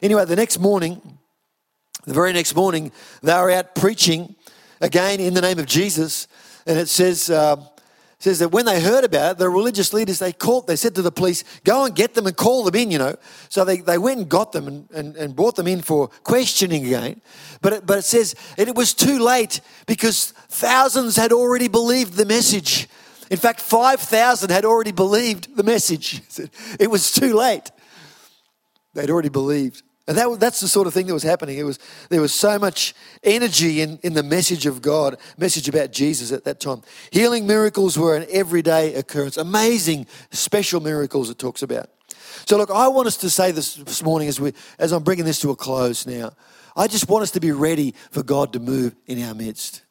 Anyway, 0.02 0.24
the 0.24 0.36
next 0.36 0.58
morning, 0.58 1.18
the 2.04 2.14
very 2.14 2.32
next 2.32 2.54
morning, 2.54 2.92
they 3.22 3.34
were 3.34 3.50
out 3.50 3.74
preaching 3.74 4.36
again 4.80 5.20
in 5.20 5.34
the 5.34 5.40
name 5.40 5.58
of 5.58 5.66
Jesus. 5.66 6.28
And 6.66 6.78
it 6.78 6.88
says, 6.88 7.30
uh, 7.30 7.56
says 8.18 8.38
that 8.38 8.48
when 8.48 8.64
they 8.64 8.80
heard 8.80 9.04
about 9.04 9.32
it, 9.32 9.38
the 9.38 9.48
religious 9.50 9.92
leaders, 9.92 10.18
they 10.18 10.32
called, 10.32 10.66
they 10.66 10.76
said 10.76 10.94
to 10.94 11.02
the 11.02 11.12
police, 11.12 11.44
go 11.64 11.84
and 11.84 11.94
get 11.94 12.14
them 12.14 12.26
and 12.26 12.36
call 12.36 12.64
them 12.64 12.74
in, 12.74 12.90
you 12.90 12.98
know. 12.98 13.14
So 13.50 13.64
they, 13.64 13.78
they 13.78 13.98
went 13.98 14.18
and 14.18 14.28
got 14.28 14.52
them 14.52 14.66
and, 14.66 14.90
and, 14.92 15.16
and 15.16 15.36
brought 15.36 15.56
them 15.56 15.66
in 15.66 15.82
for 15.82 16.08
questioning 16.24 16.86
again. 16.86 17.20
But 17.60 17.72
it, 17.74 17.86
but 17.86 17.98
it 17.98 18.04
says, 18.04 18.34
it 18.56 18.74
was 18.74 18.94
too 18.94 19.18
late 19.18 19.60
because 19.86 20.32
thousands 20.48 21.16
had 21.16 21.30
already 21.30 21.68
believed 21.68 22.14
the 22.14 22.24
message. 22.24 22.88
In 23.30 23.36
fact, 23.36 23.60
5,000 23.60 24.50
had 24.50 24.64
already 24.64 24.92
believed 24.92 25.56
the 25.56 25.64
message. 25.64 26.22
It 26.80 26.90
was 26.90 27.12
too 27.12 27.34
late. 27.34 27.70
They'd 28.94 29.10
already 29.10 29.28
believed. 29.28 29.82
And 30.08 30.16
that, 30.16 30.38
that's 30.38 30.60
the 30.60 30.68
sort 30.68 30.86
of 30.86 30.94
thing 30.94 31.06
that 31.06 31.14
was 31.14 31.24
happening. 31.24 31.58
It 31.58 31.64
was, 31.64 31.80
there 32.10 32.20
was 32.20 32.32
so 32.32 32.58
much 32.58 32.94
energy 33.24 33.80
in, 33.80 33.98
in 34.02 34.12
the 34.12 34.22
message 34.22 34.64
of 34.66 34.80
God, 34.80 35.16
message 35.36 35.68
about 35.68 35.90
Jesus 35.90 36.30
at 36.30 36.44
that 36.44 36.60
time. 36.60 36.82
Healing 37.10 37.46
miracles 37.46 37.98
were 37.98 38.14
an 38.14 38.26
everyday 38.30 38.94
occurrence. 38.94 39.36
Amazing, 39.36 40.06
special 40.30 40.80
miracles 40.80 41.28
it 41.28 41.38
talks 41.38 41.62
about. 41.62 41.90
So, 42.46 42.56
look, 42.56 42.70
I 42.70 42.86
want 42.86 43.08
us 43.08 43.16
to 43.18 43.30
say 43.30 43.50
this 43.50 43.74
this 43.74 44.02
morning 44.04 44.28
as, 44.28 44.40
we, 44.40 44.52
as 44.78 44.92
I'm 44.92 45.02
bringing 45.02 45.24
this 45.24 45.40
to 45.40 45.50
a 45.50 45.56
close 45.56 46.06
now. 46.06 46.30
I 46.76 46.86
just 46.86 47.08
want 47.08 47.22
us 47.22 47.32
to 47.32 47.40
be 47.40 47.50
ready 47.50 47.94
for 48.10 48.22
God 48.22 48.52
to 48.52 48.60
move 48.60 48.94
in 49.06 49.20
our 49.22 49.34
midst. 49.34 49.82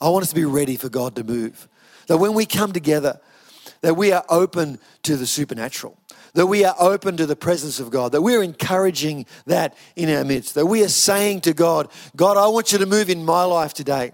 I 0.00 0.08
want 0.08 0.24
us 0.24 0.30
to 0.30 0.34
be 0.34 0.44
ready 0.44 0.76
for 0.76 0.88
God 0.88 1.14
to 1.16 1.24
move. 1.24 1.68
That 2.08 2.16
when 2.16 2.34
we 2.34 2.46
come 2.46 2.72
together, 2.72 3.20
that 3.82 3.94
we 3.94 4.12
are 4.12 4.24
open 4.28 4.78
to 5.02 5.16
the 5.16 5.26
supernatural 5.26 5.98
that 6.34 6.46
we 6.46 6.64
are 6.64 6.74
open 6.78 7.16
to 7.18 7.26
the 7.26 7.36
presence 7.36 7.78
of 7.78 7.90
God, 7.90 8.12
that 8.12 8.22
we're 8.22 8.42
encouraging 8.42 9.26
that 9.46 9.76
in 9.96 10.08
our 10.08 10.24
midst, 10.24 10.54
that 10.54 10.66
we 10.66 10.82
are 10.82 10.88
saying 10.88 11.42
to 11.42 11.52
God, 11.52 11.88
God, 12.16 12.36
I 12.36 12.46
want 12.48 12.72
you 12.72 12.78
to 12.78 12.86
move 12.86 13.10
in 13.10 13.24
my 13.24 13.44
life 13.44 13.74
today. 13.74 14.12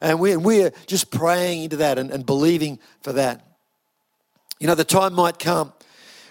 And 0.00 0.18
we're, 0.18 0.72
just 0.86 1.12
praying 1.12 1.64
into 1.64 1.76
that 1.76 1.98
and, 1.98 2.10
and 2.10 2.26
believing 2.26 2.80
for 3.02 3.12
that. 3.12 3.46
You 4.58 4.66
know, 4.66 4.74
the 4.74 4.84
time 4.84 5.14
might 5.14 5.38
come 5.38 5.72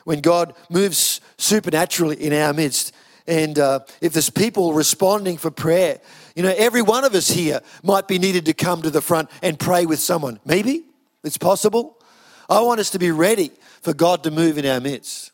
when 0.04 0.20
God 0.20 0.54
moves 0.70 1.22
supernaturally 1.38 2.18
in 2.18 2.34
our 2.34 2.54
midst. 2.54 2.94
And 3.28 3.58
uh, 3.58 3.80
if 4.02 4.12
there's 4.12 4.30
people 4.30 4.74
responding 4.74 5.38
for 5.38 5.52
prayer, 5.52 6.02
you 6.36 6.44
know, 6.44 6.54
every 6.58 6.82
one 6.82 7.06
of 7.06 7.16
us 7.16 7.30
here 7.30 7.62
might 7.82 8.10
be 8.10 8.20
needed 8.20 8.46
to 8.46 8.54
come 8.54 8.82
to 8.82 8.90
the 8.90 9.02
front 9.02 9.30
and 9.42 9.58
pray 9.58 9.86
with 9.86 10.00
someone. 10.00 10.42
Maybe 10.46 10.84
it's 11.24 11.38
possible. 11.38 12.01
I 12.52 12.60
want 12.60 12.82
us 12.82 12.90
to 12.90 13.00
be 13.00 13.12
ready 13.12 13.50
for 13.82 13.94
God 13.94 14.24
to 14.24 14.32
move 14.32 14.58
in 14.58 14.66
our 14.66 14.82
midst. 14.82 15.32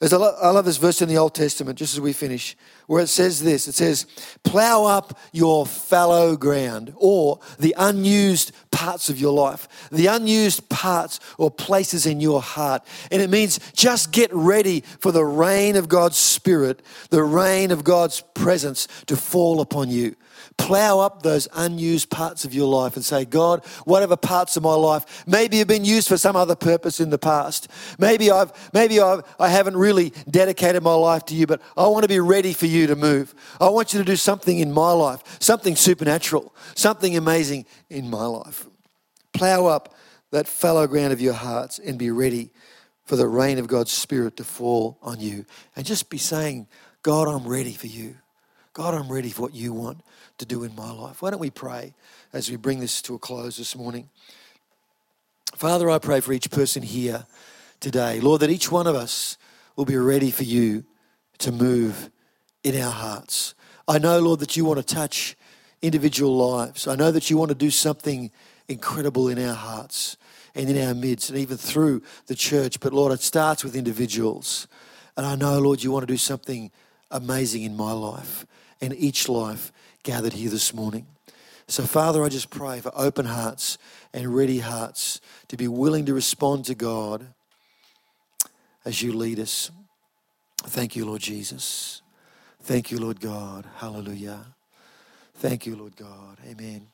There's 0.00 0.14
a 0.14 0.18
lot, 0.18 0.34
I 0.40 0.48
love 0.50 0.64
this 0.64 0.78
verse 0.78 1.02
in 1.02 1.10
the 1.10 1.18
Old 1.18 1.34
Testament, 1.34 1.78
just 1.78 1.92
as 1.92 2.00
we 2.00 2.14
finish, 2.14 2.56
where 2.86 3.02
it 3.02 3.08
says 3.08 3.42
this 3.42 3.68
it 3.68 3.74
says, 3.74 4.06
Plow 4.42 4.84
up 4.84 5.18
your 5.32 5.66
fallow 5.66 6.36
ground, 6.36 6.92
or 6.96 7.40
the 7.58 7.74
unused 7.76 8.52
parts 8.70 9.08
of 9.08 9.20
your 9.20 9.32
life, 9.32 9.68
the 9.90 10.06
unused 10.06 10.68
parts 10.68 11.20
or 11.38 11.50
places 11.50 12.06
in 12.06 12.20
your 12.20 12.42
heart. 12.42 12.82
And 13.10 13.22
it 13.22 13.30
means 13.30 13.58
just 13.72 14.12
get 14.12 14.32
ready 14.32 14.82
for 15.00 15.12
the 15.12 15.24
rain 15.24 15.76
of 15.76 15.88
God's 15.88 16.16
Spirit, 16.16 16.82
the 17.10 17.24
rain 17.24 17.70
of 17.70 17.84
God's 17.84 18.20
presence 18.34 18.86
to 19.06 19.16
fall 19.16 19.60
upon 19.60 19.90
you 19.90 20.16
plow 20.56 21.00
up 21.00 21.22
those 21.22 21.48
unused 21.54 22.10
parts 22.10 22.44
of 22.44 22.54
your 22.54 22.66
life 22.68 22.96
and 22.96 23.04
say, 23.04 23.24
God, 23.24 23.64
whatever 23.84 24.16
parts 24.16 24.56
of 24.56 24.62
my 24.62 24.74
life 24.74 25.24
maybe 25.26 25.58
have 25.58 25.68
been 25.68 25.84
used 25.84 26.08
for 26.08 26.16
some 26.16 26.36
other 26.36 26.54
purpose 26.54 27.00
in 27.00 27.10
the 27.10 27.18
past. 27.18 27.68
Maybe 27.98 28.30
I've 28.30 28.52
maybe 28.72 29.00
I've, 29.00 29.22
I 29.38 29.48
haven't 29.48 29.76
really 29.76 30.12
dedicated 30.30 30.82
my 30.82 30.94
life 30.94 31.24
to 31.26 31.34
you, 31.34 31.46
but 31.46 31.60
I 31.76 31.86
want 31.88 32.04
to 32.04 32.08
be 32.08 32.20
ready 32.20 32.52
for 32.52 32.66
you 32.76 32.86
to 32.86 32.96
move. 32.96 33.34
I 33.60 33.68
want 33.68 33.92
you 33.92 33.98
to 33.98 34.04
do 34.04 34.16
something 34.16 34.58
in 34.58 34.72
my 34.72 34.92
life, 34.92 35.22
something 35.40 35.76
supernatural, 35.76 36.54
something 36.74 37.16
amazing 37.16 37.66
in 37.90 38.10
my 38.10 38.26
life. 38.26 38.66
Plow 39.32 39.66
up 39.66 39.94
that 40.30 40.48
fallow 40.48 40.86
ground 40.86 41.12
of 41.12 41.20
your 41.20 41.34
hearts 41.34 41.78
and 41.78 41.98
be 41.98 42.10
ready 42.10 42.50
for 43.04 43.16
the 43.16 43.28
rain 43.28 43.58
of 43.58 43.68
God's 43.68 43.92
Spirit 43.92 44.36
to 44.36 44.44
fall 44.44 44.98
on 45.02 45.20
you. 45.20 45.46
And 45.74 45.86
just 45.86 46.10
be 46.10 46.18
saying, 46.18 46.66
God, 47.02 47.28
I'm 47.28 47.46
ready 47.46 47.72
for 47.72 47.86
you. 47.86 48.16
God, 48.72 48.94
I'm 48.94 49.10
ready 49.10 49.30
for 49.30 49.42
what 49.42 49.54
you 49.54 49.72
want 49.72 50.02
to 50.38 50.44
do 50.44 50.64
in 50.64 50.74
my 50.74 50.90
life. 50.90 51.22
Why 51.22 51.30
don't 51.30 51.40
we 51.40 51.50
pray 51.50 51.94
as 52.32 52.50
we 52.50 52.56
bring 52.56 52.80
this 52.80 53.00
to 53.02 53.14
a 53.14 53.18
close 53.18 53.56
this 53.56 53.74
morning? 53.74 54.10
Father, 55.54 55.88
I 55.88 55.98
pray 55.98 56.20
for 56.20 56.32
each 56.32 56.50
person 56.50 56.82
here 56.82 57.24
today, 57.80 58.20
Lord, 58.20 58.42
that 58.42 58.50
each 58.50 58.70
one 58.70 58.86
of 58.86 58.94
us 58.94 59.38
will 59.76 59.86
be 59.86 59.96
ready 59.96 60.30
for 60.30 60.42
you 60.44 60.84
to 61.38 61.52
move 61.52 62.10
in 62.66 62.82
our 62.82 62.90
hearts. 62.90 63.54
I 63.86 63.98
know, 63.98 64.18
Lord, 64.18 64.40
that 64.40 64.56
you 64.56 64.64
want 64.64 64.84
to 64.84 64.94
touch 64.94 65.36
individual 65.82 66.36
lives. 66.36 66.88
I 66.88 66.96
know 66.96 67.12
that 67.12 67.30
you 67.30 67.36
want 67.36 67.50
to 67.50 67.54
do 67.54 67.70
something 67.70 68.32
incredible 68.66 69.28
in 69.28 69.38
our 69.38 69.54
hearts 69.54 70.16
and 70.52 70.68
in 70.68 70.84
our 70.84 70.92
midst 70.92 71.30
and 71.30 71.38
even 71.38 71.56
through 71.58 72.02
the 72.26 72.34
church. 72.34 72.80
But 72.80 72.92
Lord, 72.92 73.12
it 73.12 73.20
starts 73.20 73.62
with 73.62 73.76
individuals. 73.76 74.66
And 75.16 75.24
I 75.24 75.36
know, 75.36 75.60
Lord, 75.60 75.80
you 75.84 75.92
want 75.92 76.02
to 76.02 76.12
do 76.12 76.16
something 76.16 76.72
amazing 77.12 77.62
in 77.62 77.76
my 77.76 77.92
life 77.92 78.44
and 78.80 78.92
each 78.94 79.28
life 79.28 79.70
gathered 80.02 80.32
here 80.32 80.50
this 80.50 80.74
morning. 80.74 81.06
So, 81.68 81.84
Father, 81.84 82.24
I 82.24 82.28
just 82.28 82.50
pray 82.50 82.80
for 82.80 82.90
open 82.96 83.26
hearts 83.26 83.78
and 84.12 84.34
ready 84.34 84.58
hearts 84.58 85.20
to 85.48 85.56
be 85.56 85.68
willing 85.68 86.06
to 86.06 86.14
respond 86.14 86.64
to 86.64 86.74
God 86.74 87.28
as 88.84 89.02
you 89.02 89.12
lead 89.12 89.38
us. 89.38 89.70
Thank 90.64 90.96
you, 90.96 91.06
Lord 91.06 91.22
Jesus. 91.22 92.02
Thank 92.66 92.92
you, 92.92 92.98
Lord 93.00 93.20
God. 93.20 93.66
Hallelujah. 93.76 94.46
Thank 95.36 95.66
you, 95.66 95.76
Lord 95.76 95.96
God. 95.96 96.38
Amen. 96.48 96.88